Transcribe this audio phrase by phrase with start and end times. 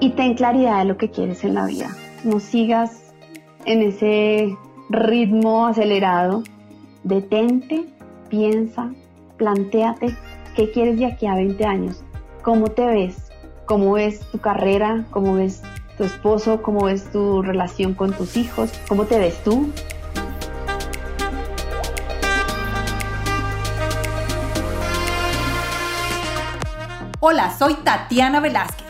[0.00, 1.88] y ten claridad de lo que quieres en la vida.
[2.24, 3.12] No sigas
[3.66, 4.56] en ese
[4.88, 6.42] ritmo acelerado.
[7.04, 7.86] Detente,
[8.28, 8.92] piensa,
[9.36, 10.16] planteate
[10.56, 12.02] qué quieres de aquí a 20 años,
[12.42, 13.30] cómo te ves,
[13.66, 15.62] cómo ves tu carrera, cómo ves
[15.96, 19.70] tu esposo, cómo ves tu relación con tus hijos, cómo te ves tú.
[27.20, 28.89] Hola, soy Tatiana Velázquez.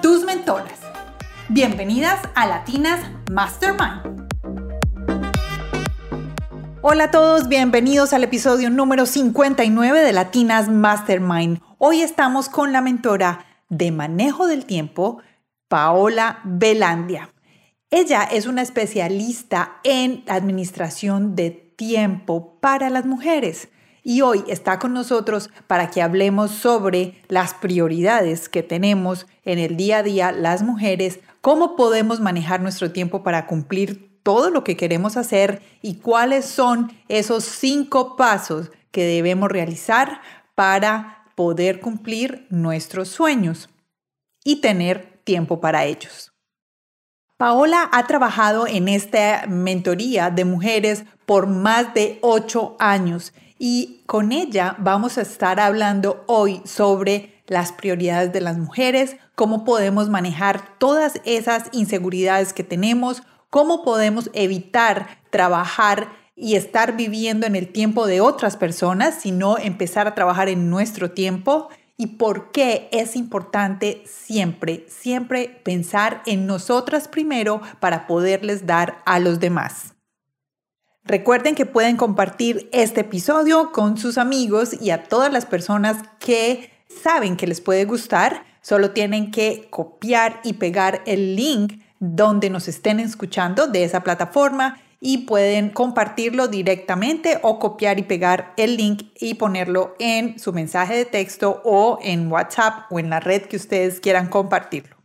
[0.00, 0.78] tus mentoras.
[1.48, 4.28] Bienvenidas a Latinas Mastermind.
[6.82, 11.60] Hola a todos, bienvenidos al episodio número 59 de Latinas Mastermind.
[11.78, 15.20] Hoy estamos con la mentora de manejo del tiempo,
[15.68, 17.30] Paola Belandia.
[17.90, 23.68] Ella es una especialista en administración de tiempo para las mujeres
[24.08, 29.76] y hoy está con nosotros para que hablemos sobre las prioridades que tenemos en el
[29.76, 34.78] día a día las mujeres, cómo podemos manejar nuestro tiempo para cumplir todo lo que
[34.78, 40.22] queremos hacer y cuáles son esos cinco pasos que debemos realizar
[40.54, 43.68] para poder cumplir nuestros sueños
[44.42, 46.32] y tener tiempo para ellos.
[47.36, 54.32] Paola ha trabajado en esta mentoría de mujeres por más de ocho años y con
[54.32, 60.78] ella vamos a estar hablando hoy sobre las prioridades de las mujeres, cómo podemos manejar
[60.78, 68.06] todas esas inseguridades que tenemos, cómo podemos evitar trabajar y estar viviendo en el tiempo
[68.06, 74.04] de otras personas, sino empezar a trabajar en nuestro tiempo y por qué es importante
[74.06, 79.97] siempre, siempre pensar en nosotras primero para poderles dar a los demás.
[81.08, 86.70] Recuerden que pueden compartir este episodio con sus amigos y a todas las personas que
[87.02, 88.44] saben que les puede gustar.
[88.60, 94.82] Solo tienen que copiar y pegar el link donde nos estén escuchando de esa plataforma
[95.00, 100.94] y pueden compartirlo directamente o copiar y pegar el link y ponerlo en su mensaje
[100.94, 104.98] de texto o en WhatsApp o en la red que ustedes quieran compartirlo.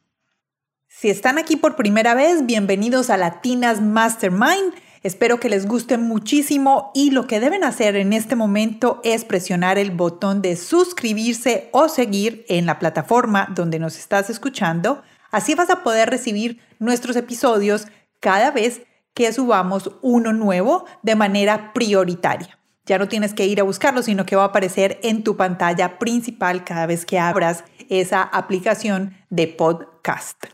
[0.89, 4.73] Si están aquí por primera vez, bienvenidos a Latinas Mastermind.
[5.03, 9.77] Espero que les guste muchísimo y lo que deben hacer en este momento es presionar
[9.77, 15.03] el botón de suscribirse o seguir en la plataforma donde nos estás escuchando.
[15.29, 17.87] Así vas a poder recibir nuestros episodios
[18.21, 22.57] cada vez que subamos uno nuevo de manera prioritaria.
[22.85, 25.99] Ya no tienes que ir a buscarlo, sino que va a aparecer en tu pantalla
[25.99, 30.45] principal cada vez que abras esa aplicación de podcast.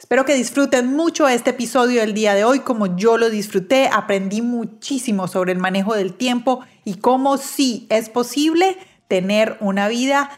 [0.00, 3.90] Espero que disfruten mucho este episodio del día de hoy como yo lo disfruté.
[3.92, 8.78] Aprendí muchísimo sobre el manejo del tiempo y cómo sí es posible
[9.08, 10.30] tener una vida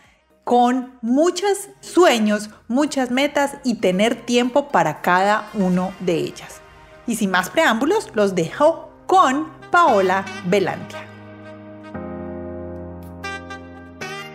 [0.42, 6.60] con muchos sueños, muchas metas y tener tiempo para cada uno de ellas.
[7.06, 11.06] Y sin más preámbulos, los dejo con Paola Belandia.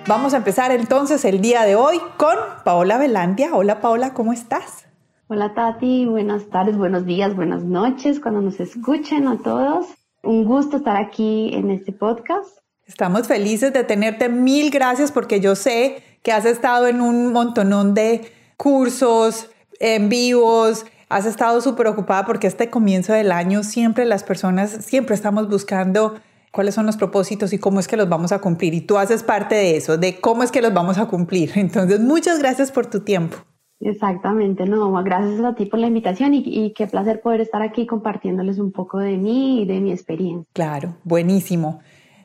[0.08, 3.50] Vamos a empezar entonces el día de hoy con Paola Belandia.
[3.54, 4.87] Hola Paola, ¿cómo estás?
[5.30, 9.88] Hola Tati, buenas tardes, buenos días, buenas noches cuando nos escuchen a todos.
[10.24, 12.60] Un gusto estar aquí en este podcast.
[12.86, 14.30] Estamos felices de tenerte.
[14.30, 19.50] Mil gracias porque yo sé que has estado en un montonón de cursos,
[19.82, 25.14] en vivos, has estado súper ocupada porque este comienzo del año siempre las personas, siempre
[25.14, 26.22] estamos buscando
[26.54, 28.74] cuáles son los propósitos y cómo es que los vamos a cumplir.
[28.74, 31.52] Y tú haces parte de eso, de cómo es que los vamos a cumplir.
[31.56, 33.40] Entonces, muchas gracias por tu tiempo.
[33.80, 38.58] Exactamente, no, gracias a ti por la invitación y, qué placer poder estar aquí compartiéndoles
[38.58, 40.50] un poco de mí y de mi experiencia.
[40.54, 41.80] Claro, buenísimo.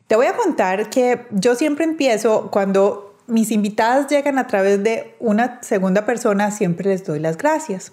[0.07, 5.15] Te voy a contar que yo siempre empiezo cuando mis invitadas llegan a través de
[5.21, 7.93] una segunda persona, siempre les doy las gracias.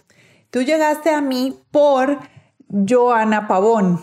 [0.52, 2.18] Tú llegaste a mí por
[2.70, 4.00] Joana Pavón.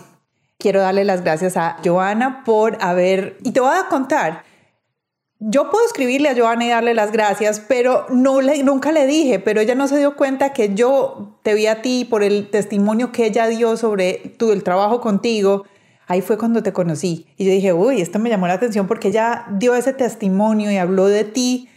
[0.59, 4.43] Quiero darle las gracias a Joana por haber, y te voy a contar,
[5.39, 9.39] yo puedo escribirle a Joana y darle las gracias, pero no le, nunca le dije,
[9.39, 13.11] pero ella no se dio cuenta que yo te vi a ti por el testimonio
[13.11, 15.65] que ella dio sobre tu, el trabajo contigo.
[16.07, 17.27] Ahí fue cuando te conocí.
[17.37, 20.77] Y yo dije, uy, esto me llamó la atención porque ella dio ese testimonio y
[20.77, 21.69] habló de ti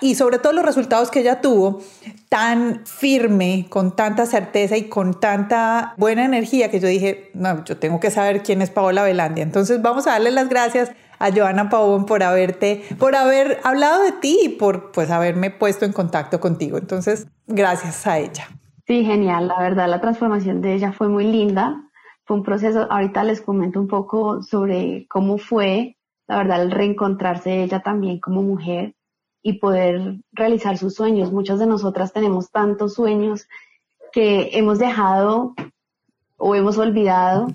[0.00, 1.80] y sobre todo los resultados que ella tuvo,
[2.28, 7.78] tan firme, con tanta certeza y con tanta buena energía que yo dije, no, yo
[7.78, 9.42] tengo que saber quién es Paola Velandia.
[9.42, 14.12] Entonces vamos a darle las gracias a Joana Pavón por haberte, por haber hablado de
[14.12, 16.78] ti y por pues haberme puesto en contacto contigo.
[16.78, 18.48] Entonces, gracias a ella.
[18.86, 19.48] Sí, genial.
[19.48, 21.82] La verdad, la transformación de ella fue muy linda.
[22.24, 27.62] Fue un proceso, ahorita les comento un poco sobre cómo fue, la verdad, el reencontrarse
[27.62, 28.94] ella también como mujer
[29.42, 31.32] y poder realizar sus sueños.
[31.32, 33.46] Muchas de nosotras tenemos tantos sueños
[34.12, 35.54] que hemos dejado
[36.36, 37.48] o hemos olvidado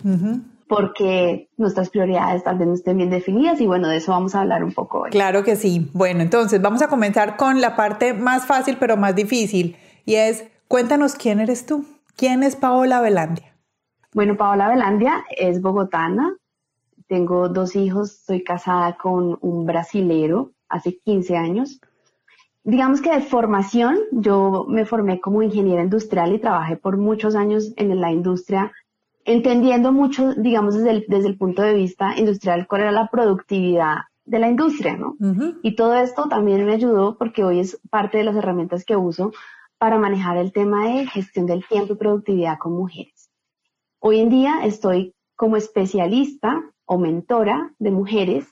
[0.76, 4.42] porque nuestras prioridades tal vez no estén bien definidas y bueno, de eso vamos a
[4.42, 5.12] hablar un poco hoy.
[5.12, 5.90] Claro que sí.
[5.94, 9.76] Bueno, entonces vamos a comenzar con la parte más fácil pero más difícil
[10.06, 11.86] y es cuéntanos quién eres tú.
[12.16, 13.56] ¿Quién es Paola Velandia?
[14.14, 16.36] Bueno, Paola Velandia es bogotana.
[17.08, 21.80] Tengo dos hijos, estoy casada con un brasilero hace 15 años.
[22.64, 27.74] Digamos que de formación, yo me formé como ingeniera industrial y trabajé por muchos años
[27.76, 28.72] en la industria,
[29.26, 33.98] entendiendo mucho, digamos, desde el, desde el punto de vista industrial, cuál era la productividad
[34.26, 35.18] de la industria, ¿no?
[35.64, 39.34] Y todo esto también me ayudó porque hoy es parte de las herramientas que uso
[39.78, 43.30] para manejar el tema de gestión del tiempo y productividad con mujeres.
[44.00, 48.48] Hoy en día estoy como especialista o mentora de mujeres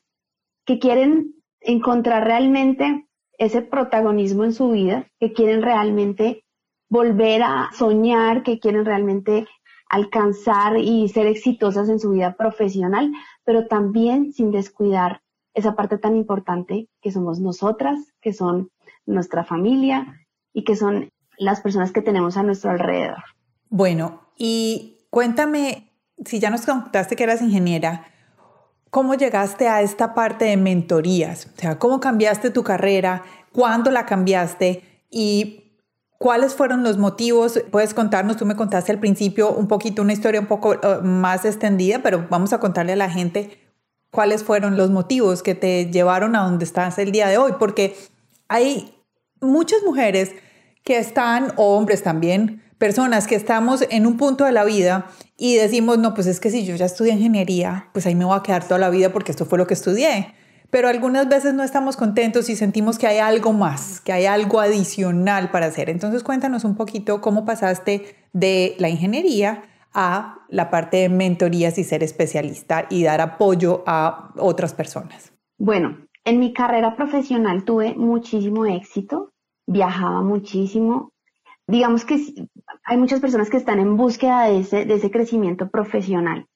[0.65, 3.07] que quieren encontrar realmente
[3.38, 6.44] ese protagonismo en su vida, que quieren realmente
[6.89, 9.47] volver a soñar, que quieren realmente
[9.91, 13.11] alcanzar y ser exitosas en su vida profesional,
[13.43, 15.21] pero también sin descuidar
[15.53, 18.69] esa parte tan importante que somos nosotras, que son
[19.05, 23.21] nuestra familia y que son las personas que tenemos a nuestro alrededor.
[23.69, 25.91] Bueno, y cuéntame,
[26.23, 28.07] si ya nos contaste que eras ingeniera,
[28.91, 31.45] ¿Cómo llegaste a esta parte de mentorías?
[31.45, 33.23] O sea, ¿cómo cambiaste tu carrera?
[33.53, 35.05] ¿Cuándo la cambiaste?
[35.09, 35.60] ¿Y
[36.21, 37.59] cuáles fueron los motivos?
[37.71, 41.45] Puedes contarnos, tú me contaste al principio un poquito una historia un poco uh, más
[41.45, 43.57] extendida, pero vamos a contarle a la gente
[44.12, 47.97] cuáles fueron los motivos que te llevaron a donde estás el día de hoy, porque
[48.47, 48.94] hay
[49.41, 50.35] muchas mujeres
[50.83, 55.07] que están, o hombres también, personas que estamos en un punto de la vida
[55.38, 58.38] y decimos, no, pues es que si yo ya estudié ingeniería, pues ahí me voy
[58.38, 60.35] a quedar toda la vida porque esto fue lo que estudié.
[60.71, 64.59] Pero algunas veces no estamos contentos y sentimos que hay algo más, que hay algo
[64.59, 65.89] adicional para hacer.
[65.89, 69.63] Entonces cuéntanos un poquito cómo pasaste de la ingeniería
[69.94, 75.33] a la parte de mentorías y ser especialista y dar apoyo a otras personas.
[75.57, 79.31] Bueno, en mi carrera profesional tuve muchísimo éxito,
[79.68, 81.12] viajaba muchísimo,
[81.68, 82.47] digamos que
[82.85, 86.47] hay muchas personas que están en búsqueda de ese, de ese crecimiento profesional,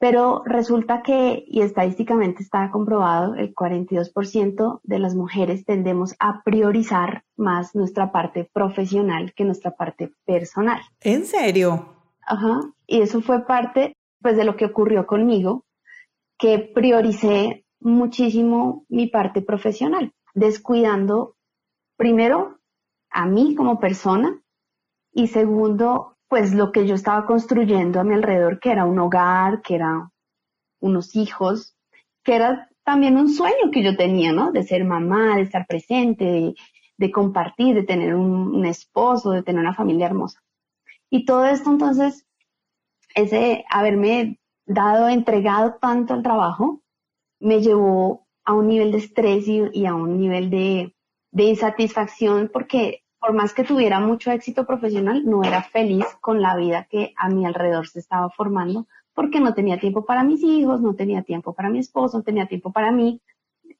[0.00, 7.24] pero resulta que, y estadísticamente está comprobado, el 42% de las mujeres tendemos a priorizar
[7.36, 10.80] más nuestra parte profesional que nuestra parte personal.
[11.02, 11.86] ¿En serio?
[12.26, 15.66] Ajá, y eso fue parte pues de lo que ocurrió conmigo,
[16.38, 21.36] que prioricé muchísimo mi parte profesional, descuidando
[21.98, 22.58] primero
[23.10, 24.40] a mí como persona
[25.12, 29.62] y segundo, pues lo que yo estaba construyendo a mi alrededor, que era un hogar,
[29.62, 30.10] que eran
[30.80, 31.76] unos hijos,
[32.22, 34.52] que era también un sueño que yo tenía, ¿no?
[34.52, 36.54] De ser mamá, de estar presente,
[36.96, 40.40] de, compartir, de tener un, un, esposo, de tener una familia hermosa.
[41.10, 42.24] Y todo esto entonces,
[43.16, 46.80] ese haberme dado, entregado tanto al trabajo,
[47.40, 50.94] me llevó a un nivel de estrés y, y a un nivel de,
[51.32, 56.56] de insatisfacción porque por más que tuviera mucho éxito profesional, no era feliz con la
[56.56, 60.80] vida que a mi alrededor se estaba formando porque no tenía tiempo para mis hijos,
[60.80, 63.20] no tenía tiempo para mi esposo, no tenía tiempo para mí.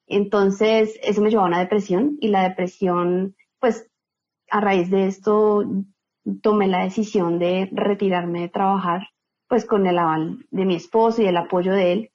[0.06, 3.88] Entonces, eso me llevó a una depresión y la depresión, pues,
[4.50, 5.64] a raíz de esto,
[6.42, 9.08] tomé la decisión de retirarme de trabajar,
[9.48, 12.10] pues, con el aval de mi esposo y el apoyo de él.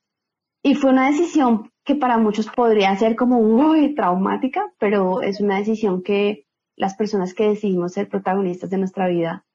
[0.61, 5.57] Y fue una decisión que para muchos podría ser como muy traumática, pero es una
[5.57, 6.44] decisión que
[6.75, 9.45] las personas que decidimos ser protagonistas de nuestra vida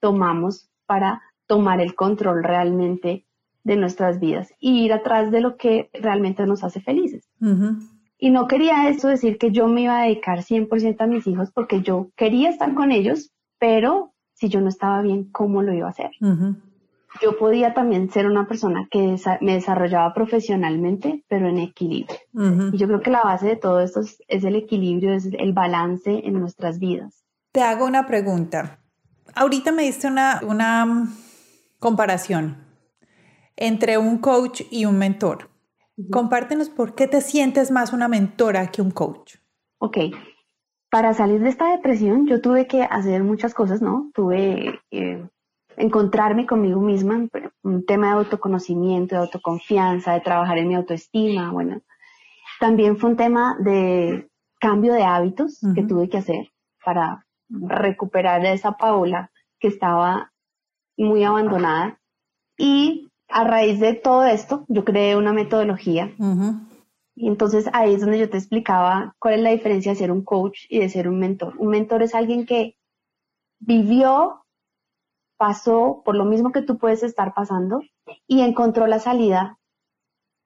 [0.00, 3.24] tomamos para tomar el control realmente
[3.64, 7.28] de nuestras vidas y ir atrás de lo que realmente nos hace felices.
[8.18, 11.50] Y no quería eso decir que yo me iba a dedicar 100% a mis hijos
[11.52, 15.86] porque yo quería estar con ellos, pero si yo no estaba bien, ¿cómo lo iba
[15.86, 16.10] a hacer?
[17.22, 22.16] Yo podía también ser una persona que me desarrollaba profesionalmente, pero en equilibrio.
[22.72, 26.22] Y yo creo que la base de todo esto es, el equilibrio, es el balance
[26.24, 27.24] en nuestras vidas.
[27.52, 28.80] Te hago una pregunta.
[29.34, 31.08] Ahorita me diste una, una
[31.78, 32.58] comparación
[33.56, 35.50] entre un coach y un mentor.
[36.12, 39.36] Compártenos por qué te sientes más una mentora que un coach.
[39.78, 39.98] Ok,
[40.90, 44.10] para salir de esta depresión yo tuve que hacer muchas cosas, ¿no?
[44.14, 45.28] Tuve eh,
[45.78, 47.26] encontrarme conmigo misma,
[47.62, 51.80] un tema de autoconocimiento, de autoconfianza, de trabajar en mi autoestima, bueno.
[52.60, 54.28] También fue un tema de
[54.60, 56.50] cambio de hábitos que tuve que hacer
[56.84, 59.30] para recuperar a esa Paola
[59.60, 60.32] que estaba
[60.96, 61.98] muy abandonada.
[62.56, 66.12] Y a raíz de todo esto, yo creé una metodología.
[67.14, 70.24] Y entonces ahí es donde yo te explicaba cuál es la diferencia de ser un
[70.24, 71.54] coach y de ser un mentor.
[71.58, 72.76] Un mentor es alguien que
[73.60, 74.44] vivió,
[75.38, 77.80] pasó por lo mismo que tú puedes estar pasando
[78.26, 79.58] y encontró la salida,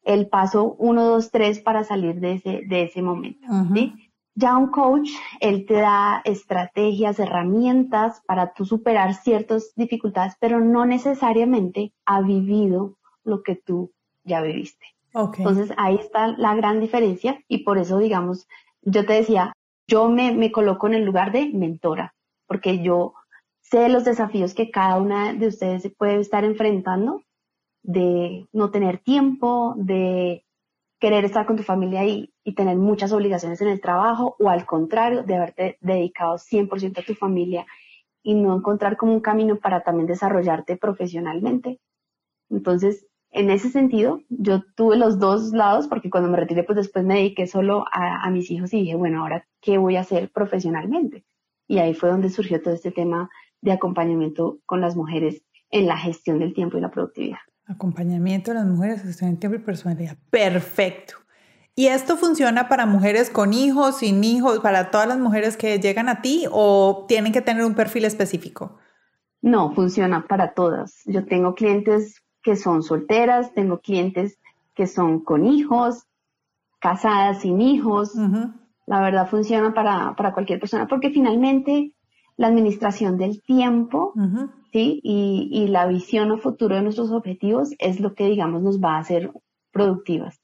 [0.04, 3.46] el paso 1, 2, 3 para salir de ese, de ese momento.
[4.34, 10.86] Ya un coach, él te da estrategias, herramientas para tú superar ciertas dificultades, pero no
[10.86, 13.92] necesariamente ha vivido lo que tú
[14.24, 14.86] ya viviste.
[15.14, 18.48] Entonces ahí está la gran diferencia y por eso, digamos,
[18.80, 19.52] yo te decía,
[19.86, 22.14] yo me, me coloco en el lugar de mentora,
[22.46, 23.12] porque yo
[23.72, 27.22] sé los desafíos que cada una de ustedes puede estar enfrentando,
[27.82, 30.44] de no tener tiempo, de
[31.00, 35.22] querer estar con tu familia y, tener muchas obligaciones en el trabajo o al contrario,
[35.22, 37.64] de haberte dedicado 100% a tu familia
[38.22, 41.80] y no encontrar como un camino para también desarrollarte profesionalmente.
[42.50, 47.04] Entonces, en ese sentido, yo tuve los dos lados porque cuando me retiré, pues después
[47.04, 50.30] me dediqué solo a, a mis hijos y dije, bueno, ahora, ¿qué voy a hacer
[50.30, 51.24] profesionalmente?
[51.68, 53.30] Y ahí fue donde surgió todo este tema
[53.62, 57.38] de acompañamiento con las mujeres en la gestión del tiempo y la productividad.
[57.66, 60.18] Acompañamiento a las mujeres, gestión del tiempo y personalidad.
[60.30, 61.14] Perfecto.
[61.74, 66.10] ¿Y esto funciona para mujeres con hijos, sin hijos, para todas las mujeres que llegan
[66.10, 68.76] a ti o tienen que tener un perfil específico?
[69.40, 71.00] No, funciona para todas.
[71.06, 74.38] Yo tengo clientes que son solteras, tengo clientes
[74.74, 76.06] que son con hijos,
[76.78, 78.12] casadas sin hijos.
[78.86, 81.94] La verdad funciona para, para, cualquier persona porque finalmente
[82.36, 84.14] la administración del tiempo
[84.72, 85.00] ¿sí?
[85.02, 88.96] Y, y, la visión a futuro de nuestros objetivos es lo que, digamos, nos va
[88.96, 89.30] a hacer
[89.70, 90.40] productivas.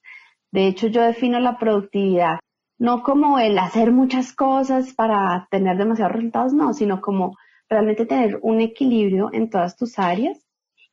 [0.51, 2.39] De hecho, yo defino la productividad
[2.79, 7.37] no como el hacer muchas cosas para tener demasiados resultados, no, sino como
[7.69, 10.39] realmente tener un equilibrio en todas tus áreas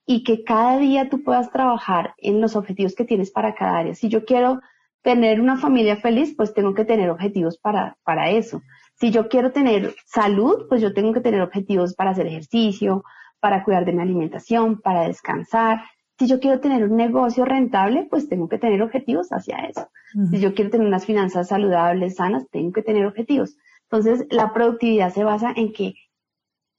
[0.06, 3.96] y que cada día tú puedas trabajar en los objetivos que tienes para cada área.
[3.96, 4.62] Si yo quiero
[5.02, 8.62] tener una familia feliz, pues tengo que tener objetivos para, para eso.
[8.96, 13.04] Si yo quiero tener salud, pues yo tengo que tener objetivos para hacer ejercicio,
[13.40, 15.84] para cuidar de mi alimentación, para descansar.
[16.18, 19.90] Si yo quiero tener un negocio rentable, pues tengo que tener objetivos hacia eso.
[20.32, 23.58] Si yo quiero tener unas finanzas saludables, sanas, tengo que tener objetivos.
[23.90, 25.94] Entonces, la productividad se basa en que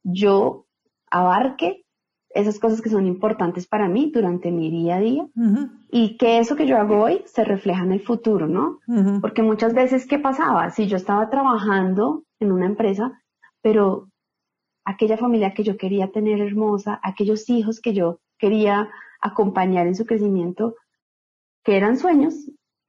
[0.02, 0.66] yo
[1.10, 1.85] abarque
[2.36, 5.26] esas cosas que son importantes para mí durante mi día a día
[5.90, 8.78] y que eso que yo hago hoy se refleja en el futuro, ¿no?
[9.20, 10.70] Porque muchas veces, ¿qué pasaba?
[10.70, 13.22] Si yo estaba trabajando en una empresa,
[13.62, 14.08] pero
[14.84, 18.88] aquella familia que yo quería tener hermosa, aquellos hijos que yo quería
[19.20, 20.74] acompañar en su crecimiento,
[21.64, 22.34] que eran sueños,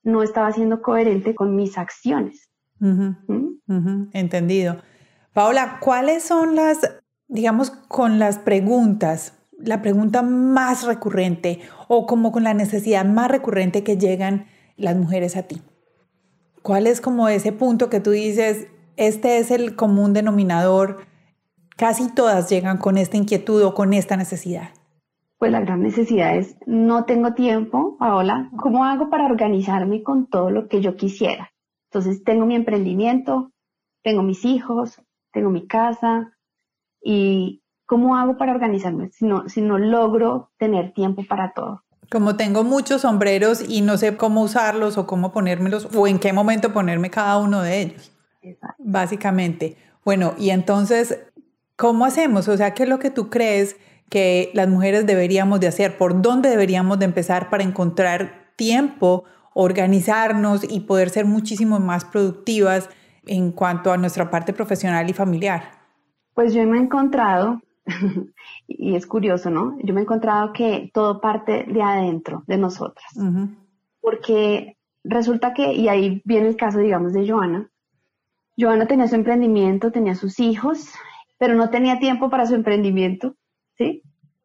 [0.04, 2.50] no estaba siendo coherente con mis acciones.
[2.80, 4.10] ¿Mm?
[4.13, 4.77] Entendido.
[5.32, 12.44] Paola, ¿cuáles son las, digamos, con las preguntas la pregunta más recurrente o como con
[12.44, 15.62] la necesidad más recurrente que llegan las mujeres a ti?
[16.62, 21.06] ¿Cuál es como ese punto que tú dices, este es el común denominador?
[21.76, 24.70] Casi todas llegan con esta inquietud o con esta necesidad.
[25.38, 30.50] Pues la gran necesidad es, no tengo tiempo, Paola, ¿cómo hago para organizarme con todo
[30.50, 31.52] lo que yo quisiera?
[31.92, 33.52] Entonces tengo mi emprendimiento,
[34.04, 35.00] tengo mis hijos,
[35.32, 36.34] tengo mi casa
[37.02, 41.84] y ¿Cómo hago para organizarme si no, si no logro tener tiempo para todo?
[42.12, 46.34] Como tengo muchos sombreros y no sé cómo usarlos o cómo ponérmelos o en qué
[46.34, 48.12] momento ponerme cada uno de ellos.
[48.41, 48.84] Exacto.
[48.86, 49.77] Básicamente.
[50.03, 51.17] Bueno, y entonces,
[51.77, 52.50] ¿cómo hacemos?
[52.50, 53.77] O sea, ¿qué es lo que tú crees
[54.10, 55.98] que las mujeres deberíamos de hacer?
[55.98, 62.89] ¿Por dónde deberíamos de empezar para encontrar tiempo, organizarnos y poder ser muchísimo más productivas
[63.25, 65.72] en cuanto a nuestra parte profesional y familiar?
[66.34, 67.62] Pues yo me he encontrado
[68.67, 69.77] y es curioso, ¿no?
[69.84, 73.08] Yo me he encontrado que todo parte de adentro, de nosotras.
[74.01, 77.70] Porque resulta que, y ahí viene el caso, digamos, de Joana.
[78.58, 80.91] Joana tenía su emprendimiento, tenía sus hijos,
[81.38, 83.36] pero no tenía tiempo para su emprendimiento,
[83.77, 84.01] ¿sí?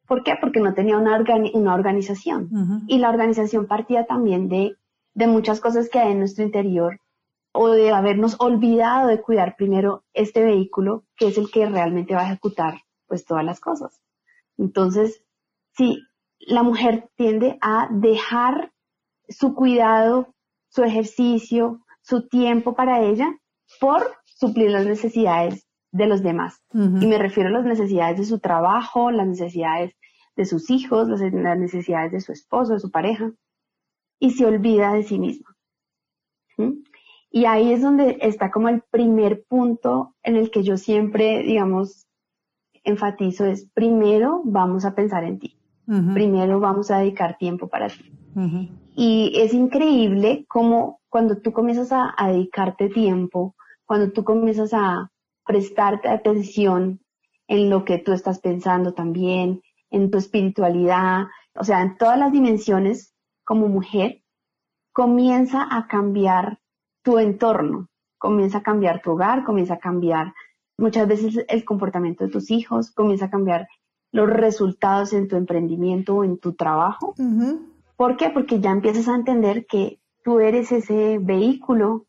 [0.07, 0.35] ¿Por qué?
[0.41, 1.23] Porque no tenía una,
[1.55, 2.85] una organización.
[2.87, 4.77] Y la organización partía también de,
[5.15, 7.01] de muchas cosas que hay en nuestro interior
[7.53, 12.23] o de habernos olvidado de cuidar primero este vehículo, que es el que realmente va
[12.23, 12.83] a ejecutar
[13.13, 14.01] pues todas las cosas.
[14.57, 15.23] Entonces,
[15.77, 15.99] si
[16.41, 18.73] la mujer tiende a dejar
[19.29, 20.33] su cuidado,
[20.71, 23.39] su ejercicio, su tiempo para ella
[23.79, 26.63] por suplir las necesidades de los demás.
[26.73, 29.95] Y me refiero a las necesidades de su trabajo, las necesidades
[30.35, 31.21] de sus hijos, las,
[31.59, 33.31] necesidades de su esposo, de su pareja,
[34.21, 35.49] y se olvida de sí mismo.
[37.31, 42.07] Y ahí es donde está como el primer punto en el que yo siempre, digamos,
[42.85, 45.57] enfatizo es primero vamos a pensar en ti.
[46.15, 48.11] Primero vamos a dedicar tiempo para ti.
[48.95, 55.11] Y es increíble cómo cuando tú comienzas a, dedicarte tiempo, cuando tú comienzas a
[55.45, 57.01] prestarte atención
[57.49, 59.61] en lo que tú estás pensando también,
[59.91, 63.13] en tu espiritualidad, o sea, en todas las dimensiones
[63.45, 64.23] como mujer,
[64.93, 66.61] comienza a cambiar
[67.03, 70.33] tu entorno, comienza a cambiar tu hogar, comienza a cambiar
[70.77, 73.69] muchas veces el comportamiento de tus hijos, comienza a cambiar
[74.11, 77.15] los resultados en tu emprendimiento o en tu trabajo.
[77.97, 78.31] ¿Por qué?
[78.31, 82.07] Porque ya empiezas a entender que tú eres ese vehículo,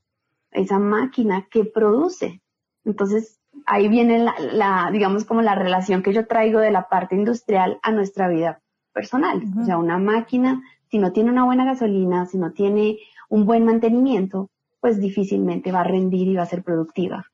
[0.52, 2.42] esa máquina que produce.
[2.86, 7.80] Entonces, ahí viene la, digamos, como la relación que yo traigo de la parte industrial
[7.84, 9.42] a nuestra vida personal.
[9.60, 12.98] O sea, una máquina, si no tiene una buena gasolina, si no tiene
[13.30, 17.26] un buen mantenimiento, pues difícilmente va a rendir y va a ser productiva.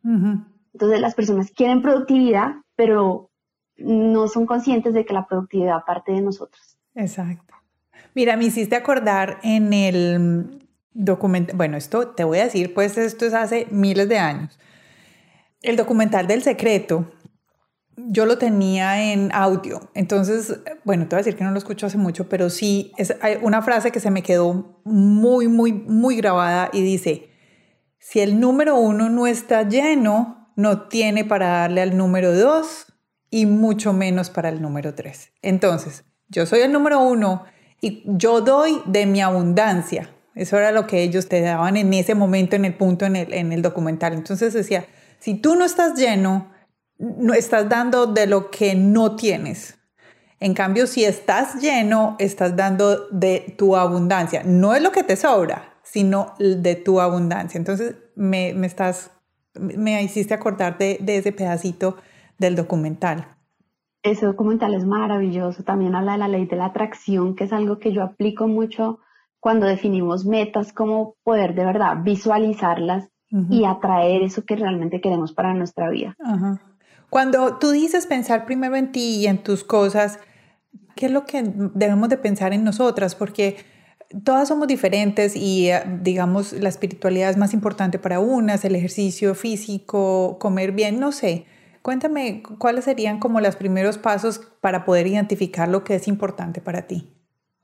[0.73, 3.29] Entonces, las personas quieren productividad, pero
[3.77, 6.77] no son conscientes de que la productividad parte de nosotros.
[6.95, 7.55] Exacto.
[8.13, 13.25] Mira, me hiciste acordar en el documental, bueno, esto te voy a decir, pues esto
[13.25, 14.59] es hace miles de años.
[15.61, 17.11] El documental del secreto,
[17.95, 21.85] yo lo tenía en audio, entonces, bueno, te voy a decir que no lo escucho
[21.85, 26.69] hace mucho, pero sí, es una frase que se me quedó muy, muy, muy grabada
[26.73, 27.29] y dice,
[27.99, 32.87] si el número uno no está lleno, no tiene para darle al número dos
[33.29, 35.31] y mucho menos para el número tres.
[35.41, 37.45] Entonces, yo soy el número uno
[37.81, 40.09] y yo doy de mi abundancia.
[40.35, 43.33] Eso era lo que ellos te daban en ese momento, en el punto, en el,
[43.33, 44.13] en el documental.
[44.13, 44.85] Entonces decía,
[45.19, 46.51] si tú no estás lleno,
[46.97, 49.77] no estás dando de lo que no tienes.
[50.41, 54.43] En cambio, si estás lleno, estás dando de tu abundancia.
[54.43, 57.57] No es lo que te sobra, sino de tu abundancia.
[57.57, 59.11] Entonces, me, me estás,
[59.59, 61.97] me hiciste acordar de, de ese pedacito
[62.37, 63.27] del documental.
[64.01, 65.63] Ese documental es maravilloso.
[65.63, 68.99] También habla de la ley de la atracción, que es algo que yo aplico mucho
[69.39, 73.09] cuando definimos metas, como poder de verdad visualizarlas
[73.49, 76.15] y atraer eso que realmente queremos para nuestra vida.
[77.11, 80.19] Cuando tú dices pensar primero en ti y en tus cosas,
[80.95, 81.43] ¿qué es lo que
[81.75, 83.13] debemos de pensar en nosotras?
[83.13, 83.57] Porque
[84.23, 89.35] todas somos diferentes y eh, digamos la espiritualidad es más importante para unas, el ejercicio
[89.35, 91.45] físico, comer bien, no sé.
[91.81, 96.87] Cuéntame cuáles serían como los primeros pasos para poder identificar lo que es importante para
[96.87, 97.07] ti.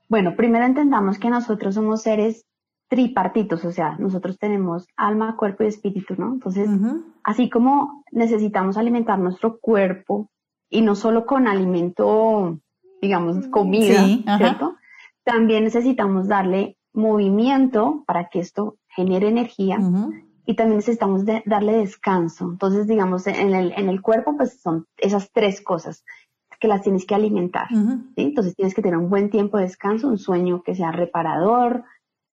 [0.08, 2.46] Bueno, primero entendamos que nosotros somos seres
[2.88, 6.34] tripartitos, o sea, nosotros tenemos alma, cuerpo y espíritu, ¿no?
[6.34, 6.70] Entonces,
[7.24, 10.30] así como necesitamos alimentar nuestro cuerpo
[10.70, 12.60] y no solo con alimento,
[13.02, 14.06] digamos, comida,
[14.38, 14.76] ¿cierto?
[15.26, 19.76] También necesitamos darle movimiento para que esto genere energía
[20.46, 22.48] y también necesitamos darle descanso.
[22.48, 26.04] Entonces, digamos, en el, en el cuerpo, pues son esas tres cosas
[26.60, 27.66] que las tienes que alimentar.
[28.14, 31.82] Entonces, tienes que tener un buen tiempo de descanso, un sueño que sea reparador.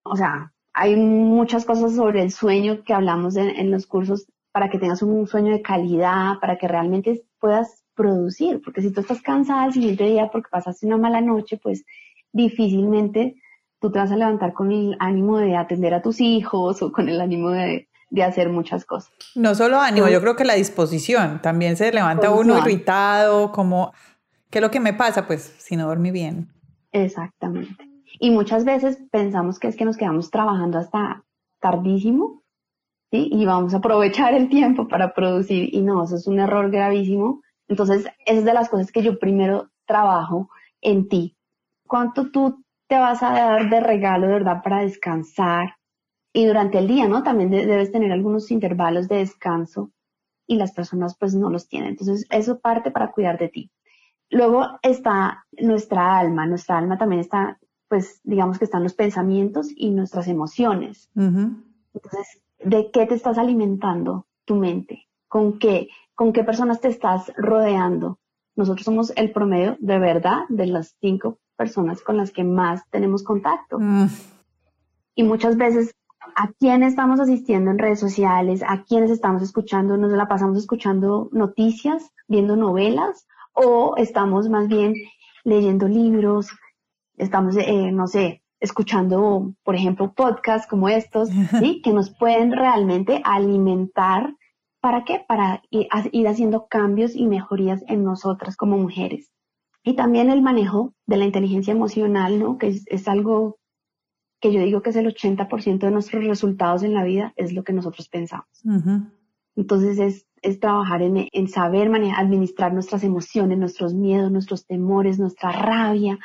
[0.03, 4.69] O sea, hay muchas cosas sobre el sueño que hablamos en, en los cursos para
[4.69, 8.61] que tengas un sueño de calidad, para que realmente puedas producir.
[8.63, 11.83] Porque si tú estás cansada el siguiente día porque pasaste una mala noche, pues
[12.33, 13.35] difícilmente
[13.79, 17.09] tú te vas a levantar con el ánimo de atender a tus hijos o con
[17.09, 19.11] el ánimo de, de hacer muchas cosas.
[19.35, 21.41] No solo ánimo, yo creo que la disposición.
[21.41, 23.91] También se levanta uno irritado, como,
[24.49, 25.27] ¿qué es lo que me pasa?
[25.27, 26.47] Pues si no dormí bien.
[26.91, 27.89] Exactamente.
[28.19, 31.23] Y muchas veces pensamos que es que nos quedamos trabajando hasta
[31.59, 32.43] tardísimo,
[33.11, 33.29] ¿sí?
[33.31, 35.73] Y vamos a aprovechar el tiempo para producir.
[35.73, 37.41] Y no, eso es un error gravísimo.
[37.67, 40.49] Entonces, es de las cosas que yo primero trabajo
[40.81, 41.35] en ti.
[41.87, 45.75] ¿Cuánto tú te vas a dar de regalo, de verdad, para descansar,
[46.33, 47.21] y durante el día, ¿no?
[47.21, 49.91] También debes tener algunos intervalos de descanso
[50.47, 51.89] y las personas pues no los tienen.
[51.89, 53.71] Entonces, eso parte para cuidar de ti.
[54.29, 56.47] Luego está nuestra alma.
[56.47, 61.11] Nuestra alma también está, pues digamos que están los pensamientos y nuestras emociones.
[61.15, 65.07] Entonces, ¿de qué te estás alimentando tu mente?
[65.27, 65.87] ¿Con qué?
[66.15, 68.17] ¿Con qué personas te estás rodeando?
[68.55, 73.23] Nosotros somos el promedio de verdad de las cinco personas con las que más tenemos
[73.23, 73.79] contacto.
[73.79, 74.07] Mm.
[75.15, 75.95] Y muchas veces
[76.35, 81.29] a quién estamos asistiendo en redes sociales, a quiénes estamos escuchando, nos la pasamos escuchando
[81.31, 84.95] noticias, viendo novelas o estamos más bien
[85.43, 86.47] leyendo libros,
[87.17, 91.81] estamos, eh, no sé, escuchando, por ejemplo, podcasts como estos, ¿sí?
[91.83, 94.33] que nos pueden realmente alimentar
[94.83, 95.23] ¿Para qué?
[95.25, 95.87] Para ir,
[96.27, 99.31] haciendo cambios y mejorías en nosotras como mujeres.
[99.83, 102.57] Y también el manejo de la inteligencia emocional, ¿no?
[102.57, 103.57] Que es, algo
[104.39, 107.63] que yo digo que es el 80% de nuestros resultados en la vida, es lo
[107.63, 108.47] que nosotros pensamos.
[109.55, 115.19] Entonces es, es trabajar en, en, saber manejar, administrar nuestras emociones, nuestros miedos, nuestros temores,
[115.19, 116.17] nuestra rabia,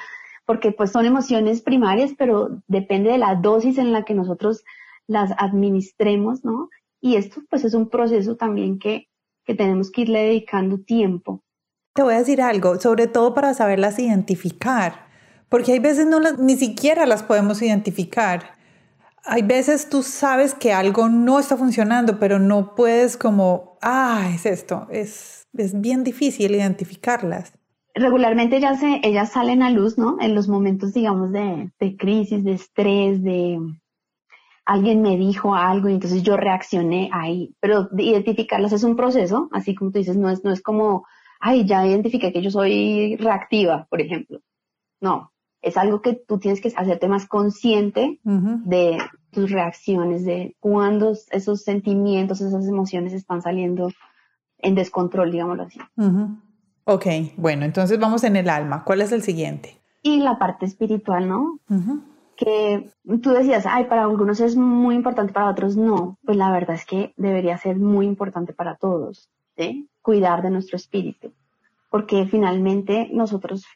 [0.46, 4.64] porque pues son emociones primarias, pero depende de la dosis en la que nosotros
[5.06, 6.70] las administremos, ¿no?
[7.00, 9.08] Y esto pues es un proceso también que,
[9.44, 11.42] que tenemos que irle dedicando tiempo.
[11.98, 15.08] Te voy a decir algo, sobre todo para saberlas identificar,
[15.48, 18.52] porque hay veces no las, ni siquiera las podemos identificar.
[19.24, 24.46] Hay veces tú sabes que algo no está funcionando, pero no puedes como, ah, es
[24.46, 27.52] esto, es, es bien difícil identificarlas.
[27.96, 30.18] Regularmente ellas, se, ellas salen a luz, ¿no?
[30.20, 33.58] En los momentos, digamos, de, de crisis, de estrés, de,
[34.68, 39.74] alguien me dijo algo y entonces yo reaccioné ahí, pero identificarlas es un proceso, así
[39.74, 41.06] como tú dices, no es, no es como,
[41.40, 44.40] ay, ya identifiqué que yo soy reactiva, por ejemplo.
[45.00, 48.98] No, es algo que tú tienes que hacerte más consciente de
[49.30, 53.90] tus reacciones, de cuándo esos sentimientos, esas emociones están saliendo
[54.58, 55.80] en descontrol, digámoslo así.
[56.84, 58.84] Ok, bueno, entonces vamos en el alma.
[58.84, 59.78] ¿Cuál es el siguiente?
[60.02, 61.58] Y la parte espiritual, ¿no?
[62.38, 66.18] que tú decías, ay, para algunos es muy importante, para otros no.
[66.24, 69.88] Pues la verdad es que debería ser muy importante para todos, ¿sí?
[70.08, 71.34] Cuidar de nuestro espíritu,
[71.90, 73.66] porque finalmente nosotros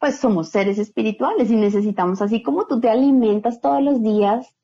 [0.00, 4.56] pues somos seres espirituales y necesitamos, así como tú te alimentas todos los días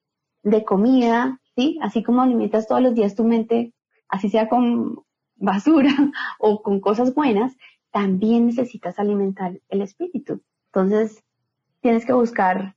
[0.43, 1.79] de comida, ¿sí?
[1.83, 3.75] Así como alimentas todos los días tu mente,
[4.09, 5.03] así sea con
[5.37, 5.91] basura
[6.38, 7.55] o con cosas buenas,
[7.91, 10.41] también necesitas alimentar el espíritu.
[10.73, 11.23] Entonces,
[11.83, 12.75] tienes que buscar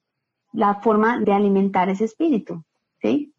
[0.51, 2.65] la forma de alimentar ese espíritu,
[3.01, 3.30] ¿sí?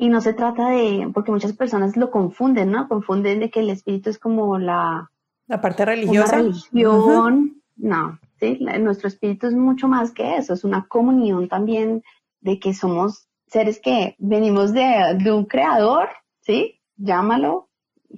[0.00, 2.88] Y no se trata de, porque muchas personas lo confunden, ¿no?
[2.88, 5.10] Confunden de que el espíritu es como la...
[5.46, 6.36] La parte religiosa.
[6.36, 8.58] religión, no, ¿sí?
[8.80, 12.02] nuestro espíritu es mucho más que eso, es una comunión también
[12.40, 16.08] de que somos seres que venimos de, de un creador,
[16.40, 16.80] ¿sí?
[16.96, 17.68] Llámalo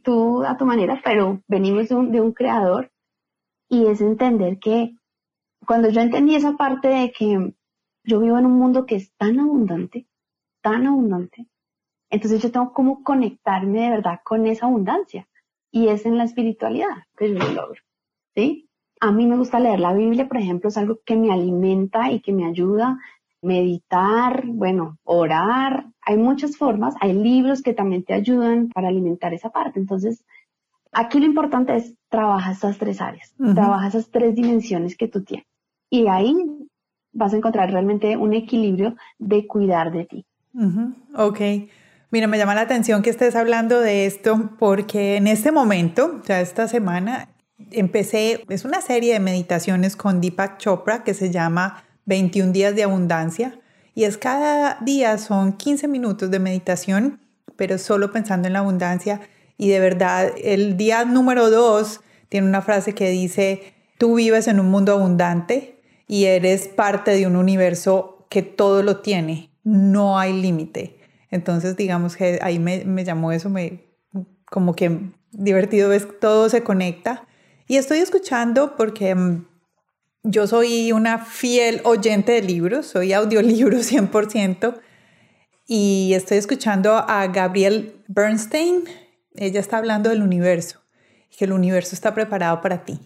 [0.04, 2.92] tú a tu manera, pero venimos de un, de un creador
[3.68, 4.94] y es entender que
[5.66, 7.54] cuando yo entendí esa parte de que
[8.04, 10.06] yo vivo en un mundo que es tan abundante,
[10.60, 11.48] tan abundante,
[12.12, 15.26] entonces yo tengo como conectarme de verdad con esa abundancia.
[15.70, 17.80] Y es en la espiritualidad que yo lo logro.
[18.34, 18.68] ¿Sí?
[19.00, 22.20] A mí me gusta leer la Biblia, por ejemplo, es algo que me alimenta y
[22.20, 22.98] que me ayuda.
[23.40, 25.86] Meditar, bueno, orar.
[26.02, 26.94] Hay muchas formas.
[27.00, 29.80] Hay libros que también te ayudan para alimentar esa parte.
[29.80, 30.22] Entonces,
[30.92, 33.34] aquí lo importante es trabajar esas tres áreas.
[33.54, 35.46] Trabaja esas tres dimensiones que tú tienes.
[35.88, 36.36] Y ahí
[37.12, 40.26] vas a encontrar realmente un equilibrio de cuidar de ti.
[41.16, 41.40] Ok.
[42.12, 46.42] Mira, me llama la atención que estés hablando de esto porque en este momento, sea,
[46.42, 47.30] esta semana,
[47.70, 52.82] empecé, es una serie de meditaciones con Deepak Chopra que se llama 21 días de
[52.82, 53.58] abundancia
[53.94, 57.18] y es cada día son 15 minutos de meditación,
[57.56, 59.22] pero solo pensando en la abundancia
[59.56, 64.60] y de verdad el día número 2 tiene una frase que dice, tú vives en
[64.60, 70.34] un mundo abundante, y eres parte de un universo que todo lo tiene, no hay
[70.34, 71.01] límite.
[71.32, 73.80] Entonces, digamos que ahí me, me llamó eso, me,
[74.44, 75.00] como que
[75.32, 77.26] divertido, ves, todo se conecta.
[77.66, 79.44] Y estoy escuchando porque mm,
[80.22, 84.78] yo soy una fiel oyente de libros, soy audiolibro 100%,
[85.66, 88.84] y estoy escuchando a Gabrielle Bernstein.
[89.34, 90.80] Ella está hablando del universo,
[91.36, 93.00] que el universo está preparado para ti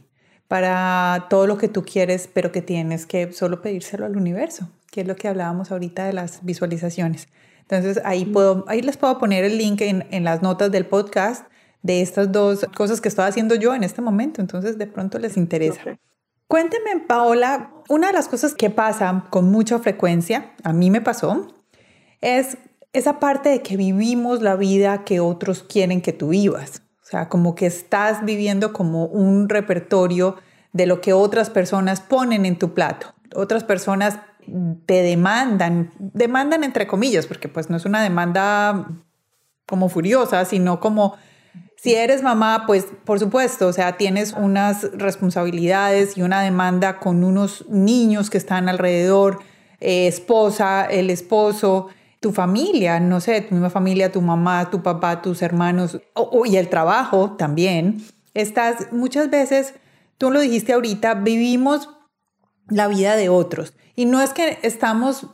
[0.49, 5.01] para todo lo que tú quieres, pero que tienes que solo pedírselo al universo, que
[5.01, 7.29] es lo que hablábamos ahorita de las visualizaciones.
[7.69, 11.47] Entonces ahí, puedo, ahí les puedo poner el link en, en las notas del podcast
[11.83, 15.37] de estas dos cosas que estoy haciendo yo en este momento, entonces de pronto les
[15.37, 15.99] interesa.
[16.49, 21.49] Cuénteme, Paola, una de las cosas que pasa con mucha frecuencia, a mí me pasó,
[22.21, 22.59] es
[22.93, 26.83] esa parte de que vivimos la vida que otros quieren que tú vivas.
[27.03, 30.37] O sea, como que estás viviendo como un repertorio
[30.73, 33.15] de lo que otras personas ponen en tu plato.
[33.35, 34.19] Otras personas
[34.87, 38.89] te demandan, demandan entre comillas, porque pues no es una demanda
[39.67, 41.17] como furiosa, sino como
[41.77, 47.23] si eres mamá, pues por supuesto, o sea, tienes unas responsabilidades y una demanda con
[47.23, 49.41] unos niños que están alrededor,
[49.81, 51.89] eh, esposa, el esposo,
[52.21, 56.01] tu familia, no sé, tu misma familia, tu mamá, tu papá, tus hermanos
[56.47, 58.03] y el trabajo también.
[58.35, 59.75] Estás muchas veces,
[60.19, 61.91] tú lo dijiste ahorita, vivimos
[62.69, 63.75] la vida de otros.
[63.95, 65.27] Y no es que estamos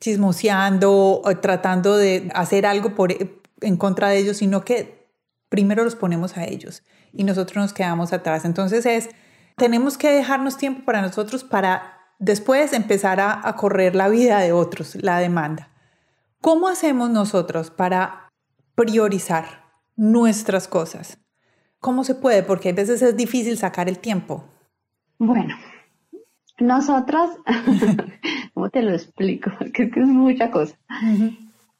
[0.00, 3.12] chismoseando o tratando de hacer algo por,
[3.60, 5.08] en contra de ellos, sino que
[5.48, 8.44] primero los ponemos a ellos y nosotros nos quedamos atrás.
[8.44, 9.10] Entonces es,
[9.56, 14.52] tenemos que dejarnos tiempo para nosotros para después empezar a, a correr la vida de
[14.52, 15.70] otros, la demanda.
[16.40, 18.30] ¿Cómo hacemos nosotros para
[18.74, 21.18] priorizar nuestras cosas?
[21.80, 22.42] ¿Cómo se puede?
[22.42, 24.44] Porque a veces es difícil sacar el tiempo.
[25.18, 25.54] Bueno,
[26.60, 27.30] nosotras,
[28.54, 29.50] ¿cómo te lo explico?
[29.72, 30.76] Creo que es mucha cosa.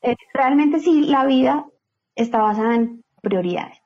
[0.03, 1.67] Eh, realmente sí, la vida
[2.15, 3.79] está basada en prioridades.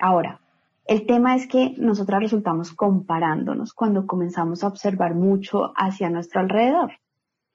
[0.00, 0.40] Ahora,
[0.86, 6.92] el tema es que nosotras resultamos comparándonos cuando comenzamos a observar mucho hacia nuestro alrededor.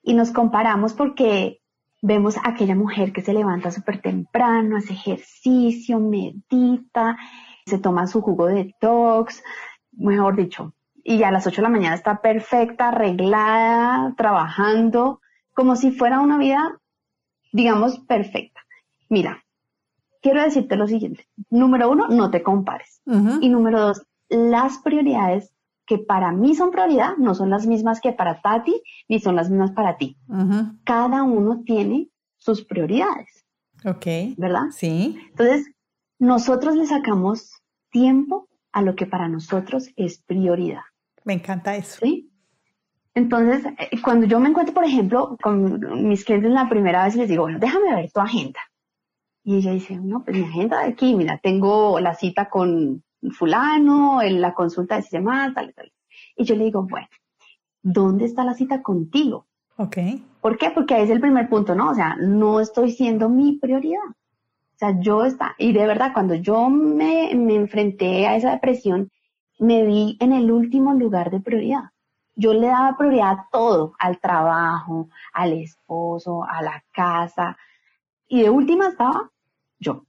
[0.04, 1.62] Y nos comparamos porque
[2.02, 7.18] vemos a aquella mujer que se levanta súper temprano, hace ejercicio, medita,
[7.66, 9.44] se toma su jugo de detox,
[9.92, 15.22] mejor dicho, y a las 8 de la mañana está perfecta, arreglada, trabajando,
[15.54, 16.80] como si fuera una vida,
[17.52, 18.62] digamos, perfecta.
[19.10, 19.44] Mira,
[20.22, 21.28] quiero decirte lo siguiente.
[21.50, 23.02] Número uno, no te compares.
[23.42, 25.54] Y número dos, las prioridades
[25.86, 29.50] que para mí son prioridad no son las mismas que para Tati, ni son las
[29.50, 30.18] mismas para ti.
[30.86, 33.46] Cada uno tiene sus prioridades.
[33.84, 34.06] Ok.
[34.38, 34.68] ¿Verdad?
[34.72, 35.20] Sí.
[35.30, 35.72] Entonces,
[36.20, 40.84] nosotros le sacamos tiempo a lo que para nosotros es prioridad.
[41.24, 42.00] Me encanta eso.
[42.02, 42.32] ¿Sí?
[43.14, 47.28] Entonces, eh, cuando yo me encuentro, por ejemplo, con mis clientes la primera vez, les
[47.28, 48.60] digo, bueno, déjame ver tu agenda.
[49.44, 54.22] Y ella dice, no, pues mi agenda de aquí, mira, tengo la cita con fulano,
[54.22, 55.92] en la consulta de sistema, tal, tal.
[56.38, 57.08] Y yo le digo, bueno,
[57.82, 59.48] ¿dónde está la cita contigo?
[59.78, 59.98] Ok.
[60.42, 60.72] ¿Por qué?
[60.72, 61.90] Porque ahí es el primer punto, ¿no?
[61.90, 64.00] O sea, no estoy siendo mi prioridad.
[64.06, 69.12] O sea, yo está, y de verdad, cuando yo me, me enfrenté a esa depresión,
[69.62, 71.92] me vi en el último lugar de prioridad.
[72.36, 77.58] Yo le daba prioridad a todo, al trabajo, al esposo, a la casa,
[78.28, 79.30] y de última estaba
[79.80, 80.06] yo.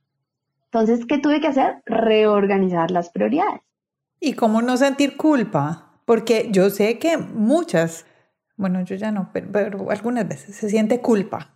[0.65, 1.83] Entonces, ¿qué tuve que hacer?
[1.85, 3.61] Reorganizar las prioridades.
[4.21, 6.01] ¿Y cómo no sentir culpa?
[6.07, 8.07] Porque yo sé que muchas,
[8.57, 11.51] bueno, yo ya no, pero, algunas veces se siente culpa.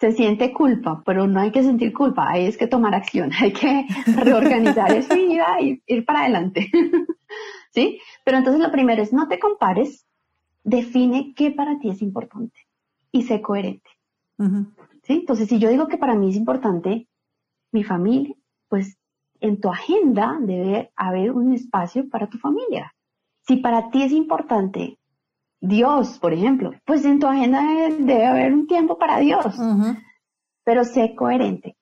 [0.00, 3.52] Se siente culpa, pero no hay que sentir culpa, hay es que tomar acción, hay
[3.52, 3.86] que
[4.16, 6.70] reorganizar eso y ir, ir para adelante.
[7.72, 8.00] ¿Sí?
[8.24, 10.06] Pero entonces lo primero es no te compares,
[10.64, 12.58] define qué para ti es importante
[13.12, 13.90] y sé coherente.
[15.02, 15.12] ¿Sí?
[15.12, 17.06] Entonces, si yo digo que para mí es importante
[17.72, 18.34] mi familia,
[18.68, 18.98] pues
[19.40, 22.94] en tu agenda debe haber un espacio para tu familia.
[23.46, 24.98] Si para ti es importante
[25.60, 27.62] Dios, por ejemplo, pues en tu agenda
[27.98, 29.44] debe, haber un tiempo para Dios,
[30.64, 31.76] pero sé coherente.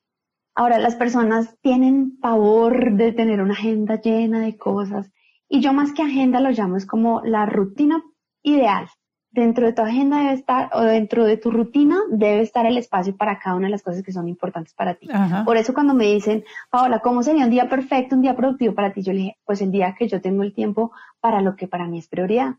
[0.55, 5.13] Ahora, las personas tienen pavor de tener una agenda llena de cosas
[5.49, 8.03] y yo más que agenda lo llamo es como la rutina
[8.43, 8.89] ideal
[9.31, 13.17] dentro de tu agenda debe estar, o dentro de tu rutina, debe estar el espacio
[13.17, 15.09] para cada una de las cosas que son importantes para ti.
[15.45, 18.93] Por eso cuando me dicen, Paola, ¿cómo sería un día perfecto, un día productivo para
[18.93, 19.03] ti?
[19.03, 21.87] Yo le dije, pues el día que yo tengo el tiempo para lo que para
[21.87, 22.57] mí es prioridad.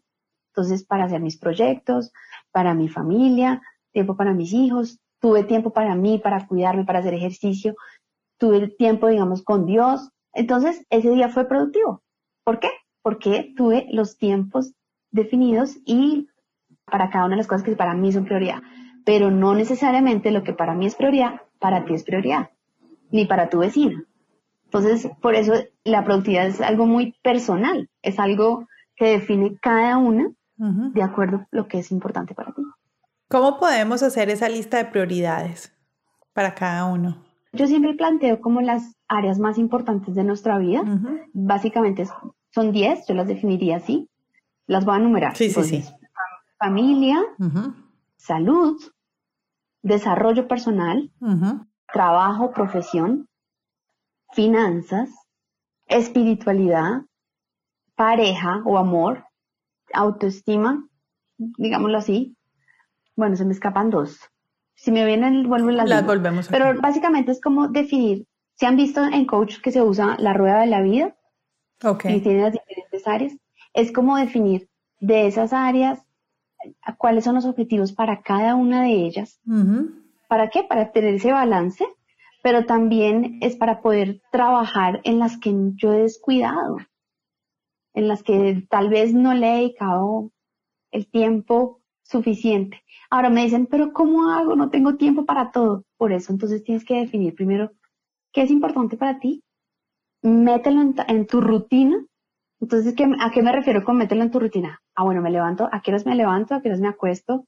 [0.50, 2.12] Entonces, para hacer mis proyectos,
[2.52, 7.14] para mi familia, tiempo para mis hijos, tuve tiempo para mí, para cuidarme, para hacer
[7.14, 7.76] ejercicio,
[8.38, 10.10] tuve tiempo, digamos, con Dios.
[10.34, 12.02] Entonces, ese día fue productivo.
[12.44, 12.70] ¿Por qué?
[13.02, 14.74] Porque tuve los tiempos
[15.12, 16.28] definidos y
[16.86, 18.62] para cada una de las cosas que para mí son prioridad,
[19.06, 22.50] pero no necesariamente lo que para mí es prioridad, para ti es prioridad,
[23.12, 24.04] ni para tu vecina.
[24.66, 30.32] Entonces, por eso la productividad es algo muy personal, es algo que define cada una
[30.60, 32.62] de acuerdo a lo que es importante para ti.
[33.30, 35.74] ¿Cómo podemos hacer esa lista de prioridades
[36.34, 37.18] para cada uno?
[37.54, 40.84] Yo siempre planteo como las áreas más importantes de nuestra vida.
[41.34, 42.08] Básicamente
[42.52, 44.10] son 10, yo las definiría así.
[44.68, 45.36] Las voy a enumerar.
[45.36, 45.84] Sí, sí, sí
[46.60, 47.18] familia,
[48.18, 48.78] salud,
[49.82, 51.10] desarrollo personal,
[51.92, 53.28] trabajo, profesión,
[54.34, 55.10] finanzas,
[55.88, 57.04] espiritualidad,
[57.96, 59.26] pareja o amor,
[59.94, 60.88] autoestima,
[61.38, 62.36] digámoslo así.
[63.16, 64.20] Bueno, se me escapan dos.
[64.76, 66.48] Si me vienen, vuelvo las, las volvemos.
[66.48, 68.26] Pero básicamente es como definir.
[68.56, 71.16] Si han visto en coach que se usa la rueda de la vida
[71.84, 72.16] okay.
[72.16, 73.34] y tiene las diferentes áreas,
[73.74, 76.02] es como definir de esas áreas
[76.98, 79.40] cuáles son los objetivos para cada una de ellas.
[80.28, 80.64] ¿Para qué?
[80.64, 81.86] Para tener ese balance,
[82.44, 86.78] pero también es para poder trabajar en las que yo he descuidado,
[88.00, 90.32] en las que tal vez no le he dedicado
[90.92, 92.84] el tiempo suficiente.
[93.10, 94.56] Ahora me dicen, pero ¿cómo hago?
[94.56, 95.84] No tengo tiempo para todo.
[95.98, 97.72] Por eso entonces tienes que definir primero
[98.34, 99.44] qué es importante para ti,
[100.22, 102.06] mételo en tu rutina
[102.62, 104.82] entonces, ¿a qué me refiero con mételo en tu rutina?
[104.96, 106.56] Ah, bueno, me levanto, ¿a qué horas me levanto?
[106.56, 107.46] ¿A qué horas me acuesto?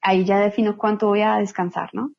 [0.00, 2.12] Ahí ya defino cuánto voy a descansar, ¿no?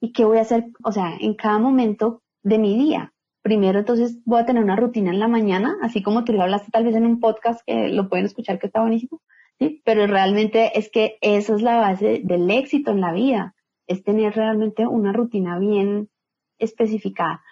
[0.00, 3.12] Y qué voy a hacer, o sea, en cada momento, de mi día.
[3.42, 6.70] Primero, entonces voy a tener una rutina en la mañana, así como tú lo hablaste
[6.70, 9.22] tal vez en un podcast que lo pueden escuchar que está buenísimo,
[9.58, 9.80] ¿sí?
[9.84, 13.54] Pero realmente es que eso es la base del éxito en la vida,
[13.86, 16.10] es tener realmente una rutina bien
[16.58, 17.42] especificada.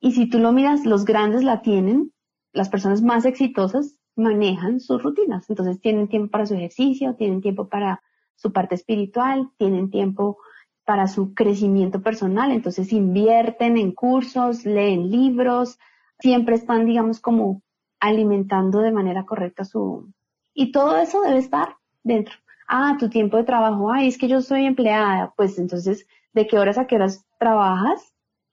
[0.00, 2.12] Y si tú lo miras, los grandes la tienen,
[2.52, 5.48] las personas más exitosas manejan sus rutinas.
[5.48, 8.02] Entonces tienen tiempo para su ejercicio, tienen tiempo para
[8.34, 10.38] su parte espiritual, tienen tiempo
[10.84, 12.50] para su crecimiento personal.
[12.50, 15.78] Entonces invierten en cursos, leen libros,
[16.18, 17.62] siempre están, digamos, como
[18.00, 20.12] alimentando de manera correcta su...
[20.54, 22.34] Y todo eso debe estar dentro.
[22.68, 26.58] Ah, tu tiempo de trabajo, ay, es que yo soy empleada, pues entonces, ¿de qué
[26.58, 28.12] horas a qué horas trabajas?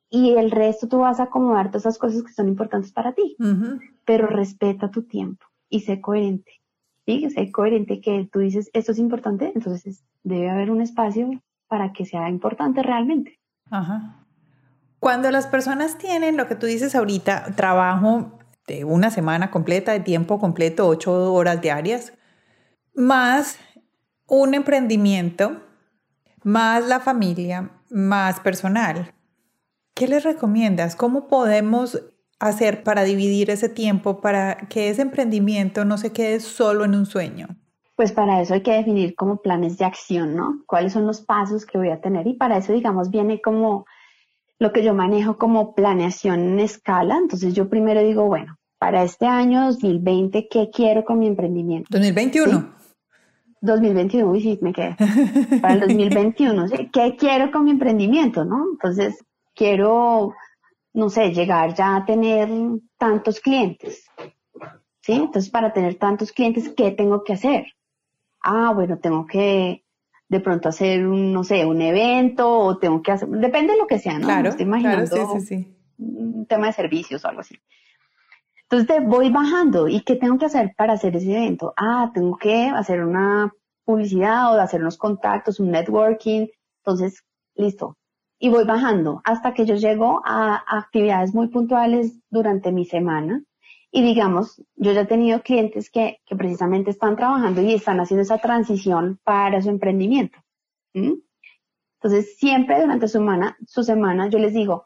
[0.10, 3.38] Y el resto tú vas a acomodar todas esas cosas que son importantes para ti.
[4.06, 6.52] Pero respeta tu tiempo y sé coherente.
[7.06, 7.30] ¿sí?
[7.30, 11.30] Sé coherente que tú dices, esto es importante, entonces debe haber un espacio
[11.70, 13.40] para que sea importante realmente.
[13.72, 14.26] Ajá.
[15.00, 20.02] Cuando las personas tienen lo que tú dices ahorita, trabajo de una semana completa, de
[20.02, 22.14] tiempo completo, ocho horas diarias,
[22.94, 23.58] más
[24.28, 25.64] un emprendimiento,
[26.44, 29.14] más la familia, más personal.
[29.94, 30.96] ¿Qué les recomiendas?
[30.96, 32.02] ¿Cómo podemos
[32.40, 37.06] hacer para dividir ese tiempo para que ese emprendimiento no se quede solo en un
[37.06, 37.48] sueño?
[38.00, 40.64] Pues para eso hay que definir como planes de acción, ¿no?
[40.66, 42.28] ¿Cuáles son los pasos que voy a tener?
[42.28, 43.86] Y para eso, digamos, viene como
[44.58, 47.18] lo que yo manejo como planeación en escala.
[47.18, 51.90] Entonces yo primero digo, bueno, para este año 2020, ¿qué quiero con mi emprendimiento?
[51.92, 52.74] 2021.
[53.60, 54.96] 2021, uy, sí, me quedé.
[55.62, 56.90] Para el 2021, ¿sí?
[56.94, 58.64] ¿qué quiero con mi emprendimiento, no?
[58.72, 59.22] Entonces,
[59.54, 60.36] quiero
[60.94, 62.48] no sé, llegar ya a tener
[62.98, 64.06] tantos clientes.
[65.02, 65.12] ¿Sí?
[65.16, 67.66] Entonces, para tener tantos clientes, ¿qué tengo que hacer?
[68.42, 69.84] Ah, bueno, tengo que
[70.28, 73.88] de pronto hacer un, no sé, un evento o tengo que hacer, depende de lo
[73.88, 74.26] que sea, ¿no?
[74.28, 75.78] Claro, estoy imaginando sí, sí, sí.
[75.98, 77.56] un tema de servicios o algo así.
[78.70, 81.74] Entonces voy bajando y ¿qué tengo que hacer para hacer ese evento?
[81.76, 83.52] Ah, tengo que hacer una
[83.84, 86.48] publicidad o hacer unos contactos, un networking.
[86.84, 87.24] Entonces,
[87.56, 87.98] listo,
[88.38, 93.44] y voy bajando hasta que yo llego a actividades muy puntuales durante mi semana.
[93.92, 98.38] Y digamos, yo ya he tenido clientes que, precisamente están trabajando y están haciendo esa
[98.38, 100.38] transición para su emprendimiento.
[100.94, 104.86] Entonces, siempre durante su semana, su semana yo les digo,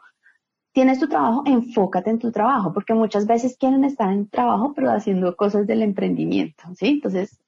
[0.72, 4.92] tienes tu trabajo, enfócate en tu trabajo, porque muchas veces quieren estar en trabajo, pero
[4.92, 6.88] haciendo cosas del emprendimiento, ¿sí?
[6.88, 7.40] Entonces,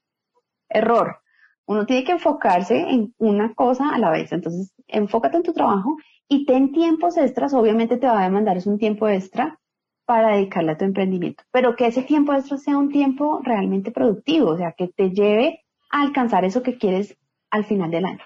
[0.70, 1.20] error.
[1.68, 4.32] Uno tiene que enfocarse en una cosa a la vez.
[4.32, 7.56] Entonces, enfócate en tu trabajo y ten tiempos extras.
[7.56, 9.60] Obviamente te va a demandar es un tiempo extra
[10.06, 14.52] para dedicarle a tu emprendimiento, pero que ese tiempo extra sea un tiempo realmente productivo,
[14.52, 17.18] o sea, que te lleve a alcanzar eso que quieres
[17.50, 18.24] al final del año.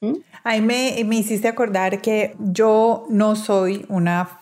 [0.00, 0.14] ¿Mm?
[0.42, 4.40] Ahí me, me hiciste acordar que yo no soy una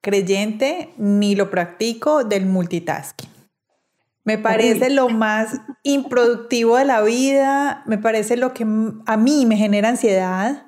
[0.00, 3.28] creyente ni lo practico del multitasking.
[4.24, 8.64] Me parece lo más improductivo de la vida, me parece lo que
[9.06, 10.66] a mí me genera ansiedad,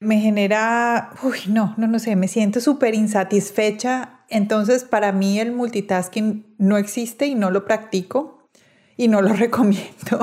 [0.00, 4.21] me genera, uy, no, no, no sé, me siento súper insatisfecha.
[4.32, 8.48] Entonces, para mí el multitasking no existe y no lo practico
[8.96, 10.20] y no lo recomiendo.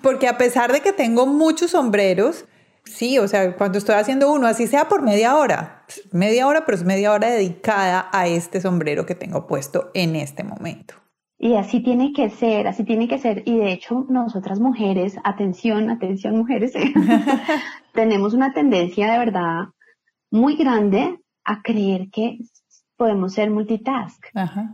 [0.00, 2.46] Porque a pesar de que tengo muchos sombreros,
[2.84, 6.76] sí, o sea, cuando estoy haciendo uno, así sea por media hora, media hora, pero
[6.76, 10.94] es media hora dedicada a este sombrero que tengo puesto en este momento.
[11.38, 13.42] Y así tiene que ser, así tiene que ser.
[13.44, 16.72] Y de hecho, nosotras mujeres, atención, atención mujeres,
[17.92, 19.64] tenemos una tendencia de verdad
[20.30, 22.38] muy grande a creer que
[22.96, 24.24] podemos ser multitask.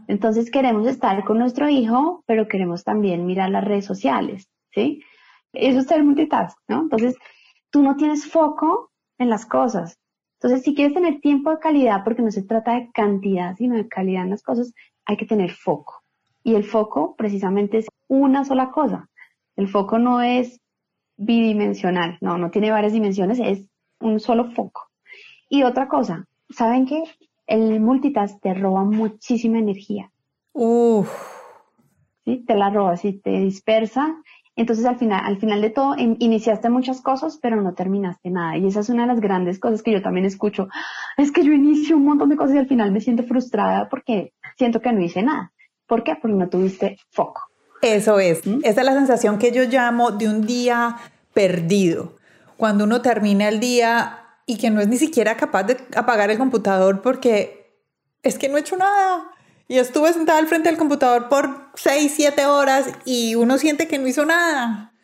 [0.09, 5.02] Entonces queremos estar con nuestro hijo, pero queremos también mirar las redes sociales, ¿sí?
[5.52, 6.83] Eso es ser multitask, ¿no?
[6.83, 7.16] Entonces,
[7.70, 9.98] tú no tienes foco en las cosas.
[10.40, 13.88] Entonces, si quieres tener tiempo de calidad, porque no se trata de cantidad, sino de
[13.88, 14.72] calidad en las cosas,
[15.04, 16.02] hay que tener foco.
[16.44, 19.09] Y el foco precisamente es una sola cosa.
[19.57, 20.61] El foco no es
[21.16, 23.66] bidimensional, no, no tiene varias dimensiones, es
[24.01, 24.88] un solo foco.
[25.49, 27.03] Y otra cosa, ¿saben qué?
[27.49, 30.12] El multitask te roba muchísima energía.
[30.53, 31.11] Uf.
[32.24, 32.44] ¿Sí?
[32.46, 34.16] Te la roba, sí, te dispersa.
[34.55, 38.59] Entonces al final, al final de todo, iniciaste muchas cosas, pero no terminaste nada.
[38.59, 40.68] Y esa es una de las grandes cosas que yo también escucho.
[41.16, 44.34] Es que yo inicio un montón de cosas y al final me siento frustrada porque
[44.59, 45.53] siento que no hice nada.
[45.86, 46.16] ¿Por qué?
[46.20, 47.40] Porque no tuviste foco.
[47.80, 48.46] Eso es.
[48.46, 48.59] ¿Mm?
[48.64, 50.96] Esa es la sensación que yo llamo de un día
[51.32, 52.16] perdido.
[52.57, 54.17] Cuando uno termina el día
[54.49, 57.70] y que no es ni siquiera capaz de apagar el computador porque
[58.22, 59.30] es que no he hecho nada.
[59.68, 63.99] Y estuve sentada al frente del computador por 6, 7 horas y uno siente que
[63.99, 64.94] no hizo nada.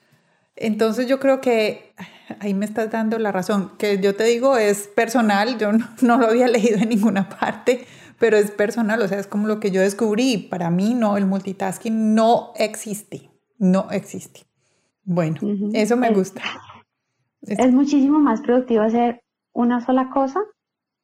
[0.57, 1.93] Entonces yo creo que
[2.41, 3.73] ahí me estás dando la razón.
[3.77, 7.87] Que yo te digo es personal, yo no, lo había leído en ninguna parte,
[8.19, 10.39] pero es personal, o sea, es como lo que yo descubrí.
[10.39, 14.47] Para mí no, el multitasking no existe, no existe.
[15.05, 15.39] Bueno,
[15.75, 16.41] eso me gusta.
[17.43, 19.21] Es muchísimo más productivo hacer
[19.55, 20.41] una sola cosa,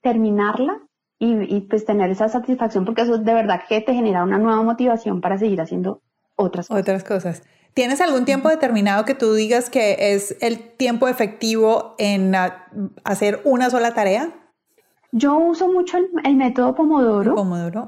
[0.02, 0.78] terminarla
[1.18, 4.62] y, y, pues tener esa satisfacción porque eso de verdad que te genera una nueva
[4.62, 6.02] motivación para seguir haciendo
[6.36, 6.82] otras cosas.
[6.82, 7.42] Otras cosas.
[7.74, 12.66] ¿Tienes algún tiempo determinado que tú digas que es el tiempo efectivo en ah,
[13.04, 14.34] hacer una sola tarea?
[15.12, 17.34] Yo uso mucho el, método Pomodoro.
[17.34, 17.86] Pomodoro,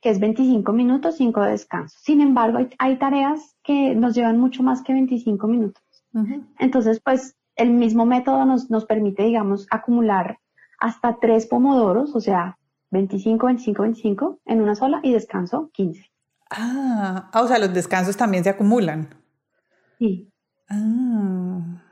[0.00, 2.00] que es 25 minutos, 5 descansos.
[2.02, 5.82] Sin embargo, hay, tareas que nos llevan mucho más que 25 minutos.
[6.58, 10.38] Entonces, pues el mismo método nos, nos permite, digamos, acumular
[10.78, 12.58] hasta tres pomodoros, o sea,
[12.90, 16.10] 25, 25, 25 en una sola y descanso 15.
[16.50, 19.08] Ah, o sea, los descansos también se acumulan.
[19.98, 20.30] Sí.
[20.68, 21.82] Ah,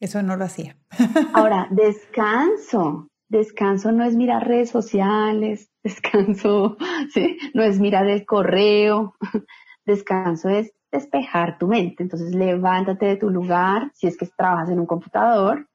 [0.00, 0.76] eso no lo hacía.
[1.32, 3.08] Ahora, descanso.
[3.28, 6.78] Descanso no es mirar redes sociales, descanso
[7.12, 7.36] ¿sí?
[7.52, 9.14] no es mirar el correo,
[9.84, 12.02] descanso es despejar tu mente.
[12.02, 15.68] Entonces, levántate de tu lugar, si es que trabajas en un computador,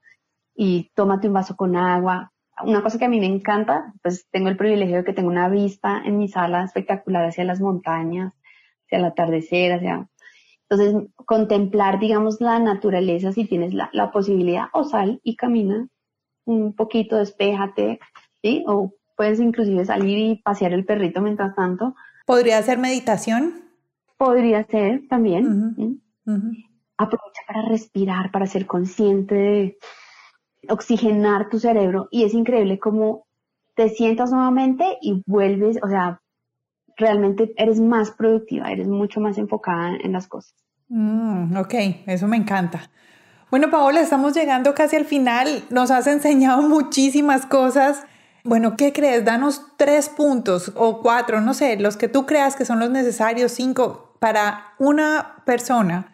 [0.56, 4.50] y tómate un vaso con agua, una cosa que a mí me encanta, pues tengo
[4.50, 8.34] el privilegio de que tengo una vista en mi sala espectacular hacia las montañas,
[8.86, 10.08] hacia el atardecer, hacia...
[10.70, 15.88] Entonces, contemplar, digamos, la naturaleza, si tienes la, posibilidad, o sal y camina
[16.46, 18.00] un poquito, despéjate,
[18.42, 18.64] ¿sí?
[18.68, 21.96] O puedes inclusive salir y pasear el perrito mientras tanto.
[22.26, 23.63] ¿Podría ser meditación?
[24.24, 26.02] Podría ser también.
[26.98, 29.78] Aprovecha para respirar, para ser consciente de
[30.70, 33.26] oxigenar tu cerebro y es increíble cómo
[33.76, 36.22] te sientas nuevamente y vuelves, o sea,
[36.96, 40.56] realmente eres más productiva, eres mucho más enfocada en las cosas.
[40.88, 41.74] Mm, ok,
[42.06, 42.90] eso me encanta.
[43.52, 45.64] Bueno, Paola, estamos llegando casi al final.
[45.70, 48.06] Nos has enseñado muchísimas cosas.
[48.46, 49.26] Bueno, ¿qué crees?
[49.26, 53.54] Danos tres puntos o cuatro, no sé, los que tú creas que son los necesarios,
[53.54, 56.14] cinco, para una persona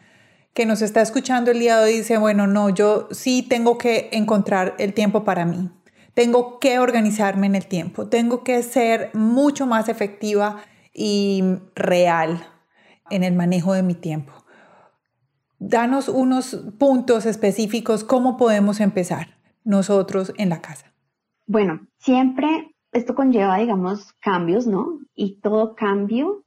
[0.55, 4.09] que nos está escuchando el día de hoy dice, bueno, no, yo sí tengo que
[4.13, 5.69] encontrar el tiempo para mí.
[6.15, 8.07] Tengo que organizarme en el tiempo.
[8.07, 10.57] Tengo que ser mucho más efectiva
[10.91, 11.43] y
[11.75, 12.47] real
[13.11, 14.33] en el manejo de mi tiempo.
[15.59, 20.91] Danos unos puntos específicos, cómo podemos empezar nosotros en la casa.
[21.45, 24.97] Bueno, siempre esto conlleva, digamos, cambios, ¿no?
[25.13, 26.43] Y todo cambio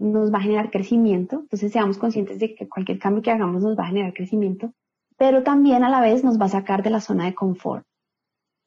[0.00, 3.78] nos va a generar crecimiento, entonces seamos conscientes de que cualquier cambio que hagamos nos
[3.78, 4.72] va a generar crecimiento,
[5.16, 7.84] pero también a la vez nos va a sacar de la zona de confort.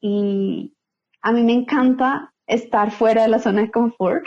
[0.00, 0.74] Y
[1.20, 4.26] a mí me encanta estar fuera de la zona de confort.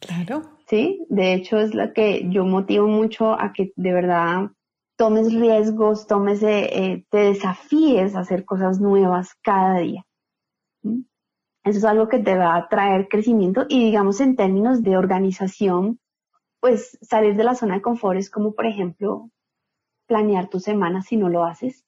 [0.00, 0.42] Claro.
[0.68, 4.50] Sí, de hecho es lo que yo motivo mucho a que de verdad
[4.96, 10.04] tomes riesgos, tomes, eh, eh, te desafíes a hacer cosas nuevas cada día.
[10.82, 11.02] ¿Mm?
[11.62, 16.00] Eso es algo que te va a traer crecimiento y digamos en términos de organización,
[16.66, 19.30] pues salir de la zona de confort es como, por ejemplo,
[20.08, 21.86] planear tu semana si no lo haces.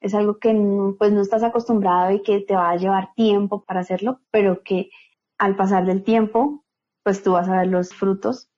[0.00, 0.54] Es algo que
[0.98, 4.88] pues no estás acostumbrado y que te va a llevar tiempo para hacerlo, pero que
[5.36, 6.64] al pasar del tiempo,
[7.02, 8.48] pues tú vas a ver los frutos.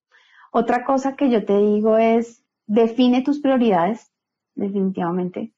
[0.52, 4.12] Otra cosa que yo te digo es, define tus prioridades,
[4.54, 5.52] definitivamente,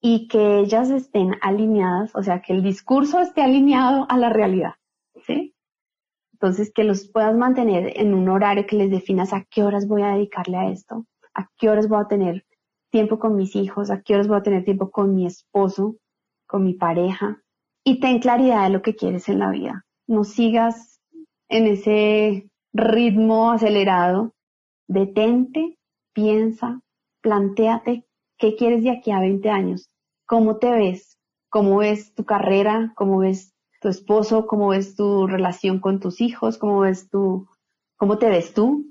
[0.00, 4.74] y que ellas estén alineadas, o sea, que el discurso esté alineado a la realidad,
[5.24, 5.54] ¿sí?
[6.42, 10.02] Entonces, que los puedas mantener en un horario que les definas a qué horas voy
[10.02, 12.44] a dedicarle a esto, a qué horas voy a tener
[12.90, 15.98] tiempo con mis hijos, a qué horas voy a tener tiempo con mi esposo,
[16.48, 17.40] con mi pareja.
[17.84, 19.86] Y ten claridad de lo que quieres en la vida.
[20.08, 21.00] No sigas
[21.48, 24.32] en ese ritmo acelerado.
[24.88, 25.78] Detente,
[26.12, 26.80] piensa,
[27.20, 28.04] planteate
[28.36, 29.88] qué quieres de aquí a 20 años.
[30.26, 31.18] ¿Cómo te ves?
[31.50, 32.92] ¿Cómo ves tu carrera?
[32.96, 33.51] ¿Cómo ves
[33.82, 37.48] tu esposo, cómo ves tu relación con tus hijos, cómo ves tu,
[37.96, 38.86] cómo te ves tú.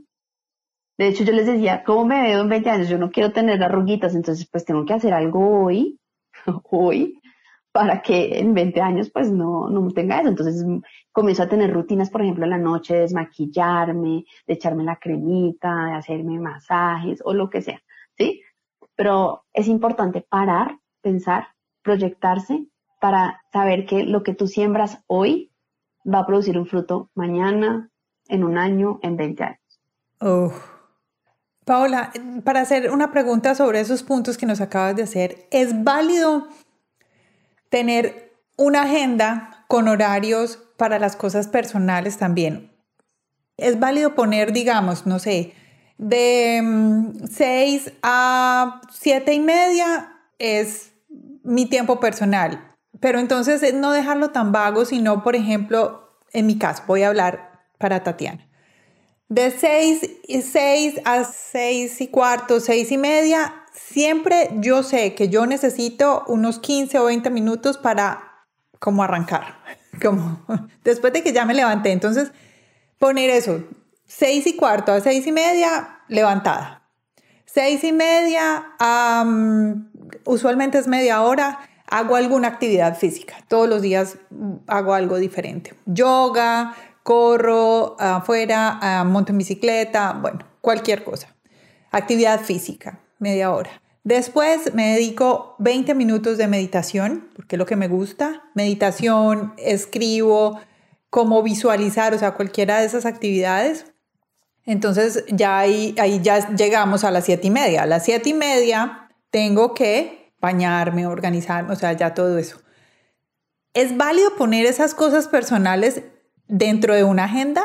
[0.98, 2.90] De hecho, yo les decía, ¿cómo me veo en 20 años?
[2.90, 5.98] Yo no quiero tener arruguitas, entonces pues tengo que hacer algo hoy,
[6.70, 7.20] hoy,
[7.72, 10.30] para que en 20 años pues no, no tenga eso.
[10.30, 10.64] Entonces
[11.12, 15.86] comienzo a tener rutinas, por ejemplo, en la noche, de desmaquillarme, de echarme la cremita,
[15.86, 17.82] de hacerme masajes o lo que sea,
[18.18, 18.42] ¿sí?
[18.96, 21.48] Pero es importante parar, pensar,
[21.82, 22.68] proyectarse
[23.02, 25.52] para saber que lo que tú siembras hoy
[26.08, 27.90] va a producir un fruto mañana,
[28.28, 29.82] en un año, en 20 años.
[30.20, 30.54] Oh.
[31.66, 32.12] Paola,
[32.44, 36.48] para hacer una pregunta sobre esos puntos que nos acabas de hacer, ¿es válido
[37.70, 42.72] tener una agenda con horarios para las cosas personales también?
[43.58, 45.54] ¿Es válido poner, digamos, no sé,
[45.98, 46.62] de
[47.32, 50.92] 6 mm, a 7 y media es
[51.44, 52.71] mi tiempo personal.
[53.02, 57.10] Pero entonces es no dejarlo tan vago, sino, por ejemplo, en mi caso, voy a
[57.10, 58.48] hablar para Tatiana.
[59.28, 66.24] De 6, a 6 y cuarto, 6 y media, siempre yo sé que yo necesito
[66.28, 68.46] unos 15 o 20 minutos para
[68.80, 69.58] como arrancar,
[70.02, 70.46] como
[70.84, 71.92] después de que ya me levanté.
[71.92, 72.32] Entonces,
[73.00, 73.64] poner eso,
[74.06, 76.90] 6 y cuarto a 6 y media, levantada.
[77.46, 78.76] 6 y media,
[80.24, 83.36] usualmente es media hora, hago alguna actividad física.
[83.48, 84.18] Todos los días
[84.66, 85.76] hago algo diferente.
[85.86, 86.74] Yoga,
[87.04, 91.36] corro afuera, monto en bicicleta, bueno, cualquier cosa.
[91.92, 93.70] Actividad física, media hora.
[94.04, 98.42] Después me dedico 20 minutos de meditación, porque es lo que me gusta.
[98.56, 100.60] Meditación, escribo,
[101.10, 103.86] cómo visualizar, o sea, cualquiera de esas actividades.
[104.66, 107.84] Entonces ya ahí, ahí ya llegamos a las siete y media.
[107.84, 112.58] A las siete y media tengo que bañarme, organizarme, o sea, ya todo eso.
[113.74, 116.04] ¿Es válido poner esas cosas personales
[116.48, 117.62] dentro de una agenda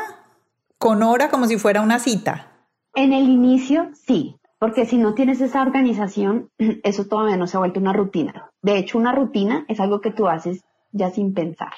[0.77, 2.47] con hora como si fuera una cita?
[2.95, 6.49] En el inicio, sí, porque si no tienes esa organización,
[6.83, 8.51] eso todavía no se ha vuelto una rutina.
[8.61, 11.73] De hecho, una rutina es algo que tú haces ya sin pensar.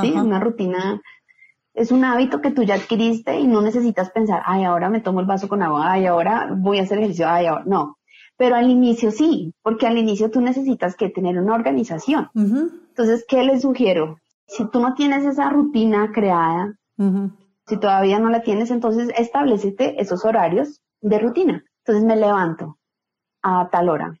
[0.00, 0.12] ¿sí?
[0.12, 1.02] Una rutina
[1.74, 5.20] es un hábito que tú ya adquiriste y no necesitas pensar, ay, ahora me tomo
[5.20, 7.98] el vaso con agua, ay, ahora voy a hacer ejercicio, ay, ahora no.
[8.36, 12.28] Pero al inicio sí, porque al inicio tú necesitas que tener una organización.
[12.34, 14.18] Entonces, ¿qué les sugiero?
[14.46, 16.74] Si tú no tienes esa rutina creada,
[17.66, 21.64] si todavía no la tienes, entonces establecete esos horarios de rutina.
[21.84, 22.78] Entonces me levanto
[23.42, 24.18] a tal hora.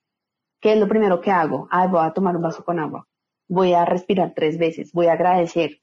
[0.60, 1.68] ¿Qué es lo primero que hago?
[1.70, 3.06] Ay, voy a tomar un vaso con agua.
[3.48, 4.92] Voy a respirar tres veces.
[4.92, 5.80] Voy a agradecer.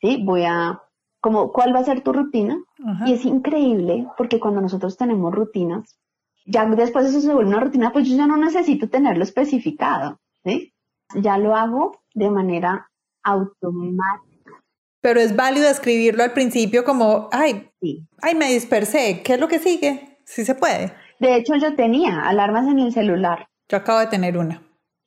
[0.00, 0.22] ¿Sí?
[0.24, 0.82] Voy a
[1.20, 2.58] como cuál va a ser tu rutina.
[3.06, 5.98] Y es increíble porque cuando nosotros tenemos rutinas,
[6.46, 10.72] ya después eso se vuelve una rutina, pues yo ya no necesito tenerlo especificado, ¿sí?
[11.14, 12.88] Ya lo hago de manera
[13.22, 14.52] automática.
[15.00, 18.06] Pero es válido escribirlo al principio como, ay, sí.
[18.22, 20.18] ay, me dispersé, ¿qué es lo que sigue?
[20.24, 20.92] Sí se puede.
[21.20, 23.48] De hecho, yo tenía alarmas en el celular.
[23.68, 24.62] Yo acabo de tener una.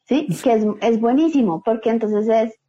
[0.05, 2.59] Sí, que es, es buenísimo, porque entonces es,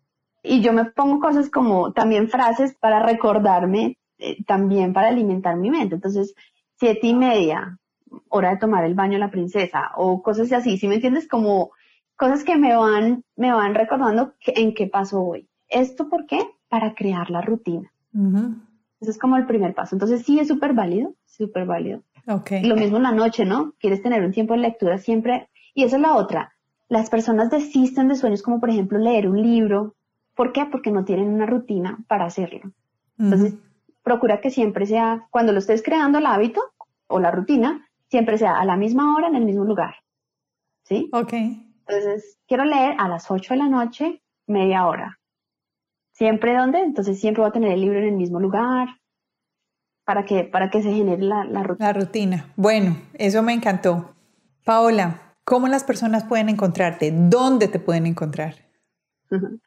[0.42, 5.70] y yo me pongo cosas como también frases para recordarme, eh, también para alimentar mi
[5.70, 5.94] mente.
[5.94, 6.34] Entonces,
[6.78, 7.78] siete y media,
[8.28, 11.28] hora de tomar el baño la princesa, o cosas así, ¿sí me entiendes?
[11.28, 11.70] Como
[12.16, 15.48] cosas que me van, me van recordando en qué paso hoy.
[15.68, 16.40] ¿Esto por qué?
[16.68, 17.90] Para crear la rutina.
[19.00, 19.94] Eso es como el primer paso.
[19.94, 22.02] Entonces sí es súper válido, súper válido.
[22.26, 22.62] Okay.
[22.62, 23.72] Lo mismo en la noche, ¿no?
[23.78, 25.48] Quieres tener un tiempo de lectura siempre.
[25.74, 26.52] Y esa es la otra.
[26.88, 29.94] Las personas desisten de sueños como por ejemplo leer un libro.
[30.34, 30.66] ¿Por qué?
[30.66, 32.72] Porque no tienen una rutina para hacerlo.
[33.18, 33.54] Entonces,
[34.02, 36.60] procura que siempre sea, cuando lo estés creando el hábito
[37.06, 39.94] o la rutina, siempre sea a la misma hora en el mismo lugar.
[40.84, 41.08] ¿Sí?
[41.12, 41.32] Ok.
[41.32, 45.18] Entonces, quiero leer a las 8 de la noche, media hora.
[46.12, 46.80] ¿Siempre dónde?
[46.80, 48.88] Entonces, siempre voy a tener el libro en el mismo lugar,
[50.04, 51.86] para que, para que se genere la, rutina.
[51.86, 52.52] La rutina.
[52.56, 54.14] Bueno, eso me encantó.
[54.64, 57.12] Paola, ¿cómo las personas pueden encontrarte?
[57.12, 58.56] ¿Dónde te pueden encontrar?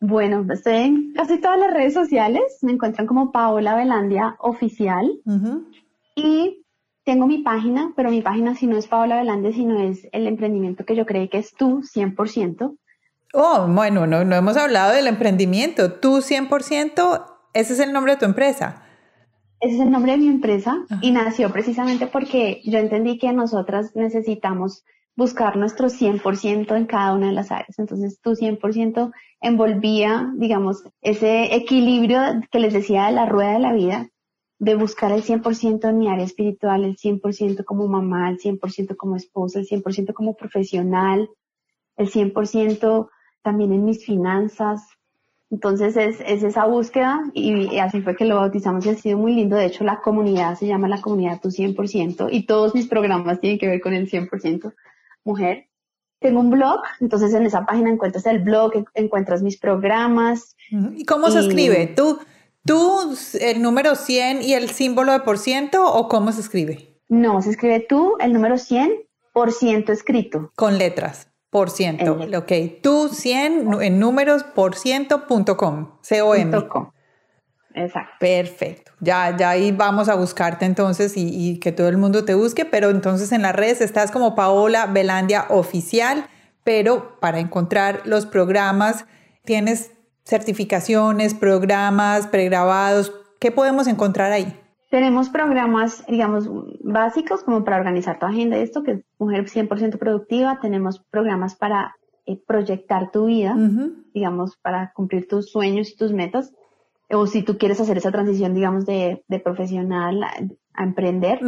[0.00, 2.58] Bueno, estoy en casi todas las redes sociales.
[2.60, 5.18] Me encuentran como Paola Velandia Oficial.
[6.14, 6.63] Y
[7.04, 10.84] tengo mi página, pero mi página si no es Paola Velandia, sino es el emprendimiento
[10.84, 12.76] que yo creí que es tú, 100%.
[13.34, 15.92] Oh, bueno, no, no hemos hablado del emprendimiento.
[15.94, 18.82] Tú 100%, ese es el nombre de tu empresa.
[19.60, 23.92] Ese es el nombre de mi empresa y nació precisamente porque yo entendí que nosotras
[23.94, 24.84] necesitamos
[25.16, 27.78] buscar nuestro 100% en cada una de las áreas.
[27.78, 33.72] Entonces, tu 100% envolvía, digamos, ese equilibrio que les decía de la rueda de la
[33.72, 34.08] vida,
[34.64, 39.16] de buscar el 100% en mi área espiritual, el 100% como mamá, el 100% como
[39.16, 41.28] esposa, el 100% como profesional,
[41.96, 43.08] el 100%
[43.42, 44.88] también en mis finanzas,
[45.50, 49.56] entonces es, esa búsqueda y, así fue que lo bautizamos y ha sido muy lindo.
[49.56, 53.58] De hecho, la comunidad se llama la comunidad Tu 100% y todos mis programas tienen
[53.58, 54.74] que ver con el 100%
[55.24, 55.68] mujer.
[56.20, 60.56] Tengo un blog, entonces en esa página encuentras el blog, encuentras mis programas.
[60.70, 61.86] ¿Y cómo se escribe?
[61.94, 62.18] ¿Tú,
[62.64, 66.98] ¿Tú el número 100 y el símbolo de por ciento o cómo se escribe?
[67.08, 70.50] No, se escribe tú el número 100 por ciento escrito.
[70.56, 71.28] Con letras.
[71.50, 72.18] Por ciento.
[72.36, 72.52] Ok.
[72.82, 75.98] Tú 100 en números por ciento punto com.
[76.00, 76.56] C-O-M.
[77.74, 78.14] Exacto.
[78.18, 78.92] Perfecto.
[79.00, 82.90] Ya, ya ahí vamos a buscarte entonces y, que todo el mundo te busque, pero
[82.90, 86.26] entonces en las redes estás como Paola Belandia Oficial,
[86.62, 89.06] pero para encontrar los programas
[89.44, 89.90] tienes
[90.24, 93.12] certificaciones, programas pregrabados.
[93.38, 94.58] ¿Qué podemos encontrar ahí?
[94.90, 96.48] Tenemos programas, digamos,
[96.80, 100.60] básicos como para organizar tu agenda, esto que es Mujer 100% Productiva.
[100.60, 101.96] Tenemos programas para
[102.26, 103.56] eh, proyectar tu vida,
[104.14, 106.52] digamos, para cumplir tus sueños y tus metas.
[107.10, 111.40] O si tú quieres hacer esa transición, digamos, de, profesional a, emprender.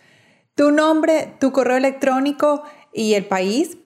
[0.54, 2.62] Tu nombre, tu correo electrónico
[2.94, 3.78] y el país.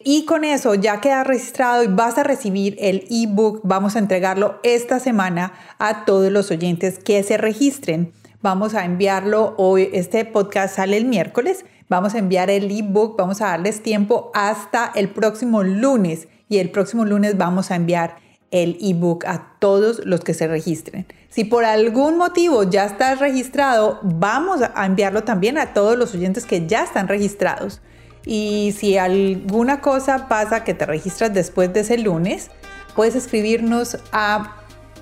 [0.00, 3.60] Y con eso ya queda registrado y vas a recibir el ebook.
[3.62, 8.12] Vamos a entregarlo esta semana a todos los oyentes que se registren.
[8.40, 9.90] Vamos a enviarlo hoy.
[9.92, 14.92] Este podcast sale el miércoles Vamos a enviar el ebook, vamos a darles tiempo hasta
[14.94, 18.16] el próximo lunes y el próximo lunes vamos a enviar
[18.50, 21.06] el ebook a todos los que se registren.
[21.28, 26.44] Si por algún motivo ya estás registrado, vamos a enviarlo también a todos los oyentes
[26.46, 27.80] que ya están registrados.
[28.24, 32.50] Y si alguna cosa pasa que te registras después de ese lunes,
[32.94, 34.56] puedes escribirnos a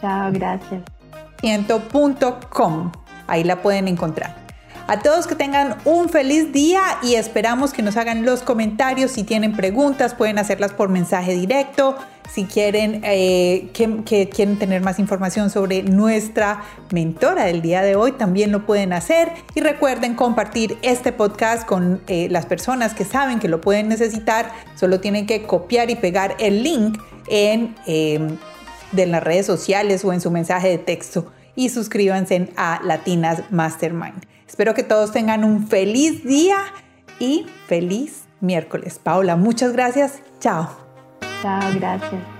[0.00, 0.82] Chao, gracias.
[1.40, 3.03] Ciento.com.
[3.26, 4.44] Ahí la pueden encontrar.
[4.86, 9.12] A todos que tengan un feliz día y esperamos que nos hagan los comentarios.
[9.12, 11.96] Si tienen preguntas, pueden hacerlas por mensaje directo.
[12.30, 18.12] Si quieren, eh, que, quieren tener más información sobre nuestra mentora del día de hoy,
[18.12, 19.32] también lo pueden hacer.
[19.54, 24.52] Y recuerden compartir este podcast con eh, las personas que saben que lo pueden necesitar.
[24.74, 28.20] Solo tienen que copiar y pegar el link en, eh,
[28.92, 34.24] de las redes sociales o en su mensaje de texto y suscríbanse a Latinas Mastermind.
[34.46, 36.58] Espero que todos tengan un feliz día
[37.18, 39.00] y feliz miércoles.
[39.02, 40.20] Paula, muchas gracias.
[40.40, 40.70] Chao.
[41.42, 42.33] Chao, gracias.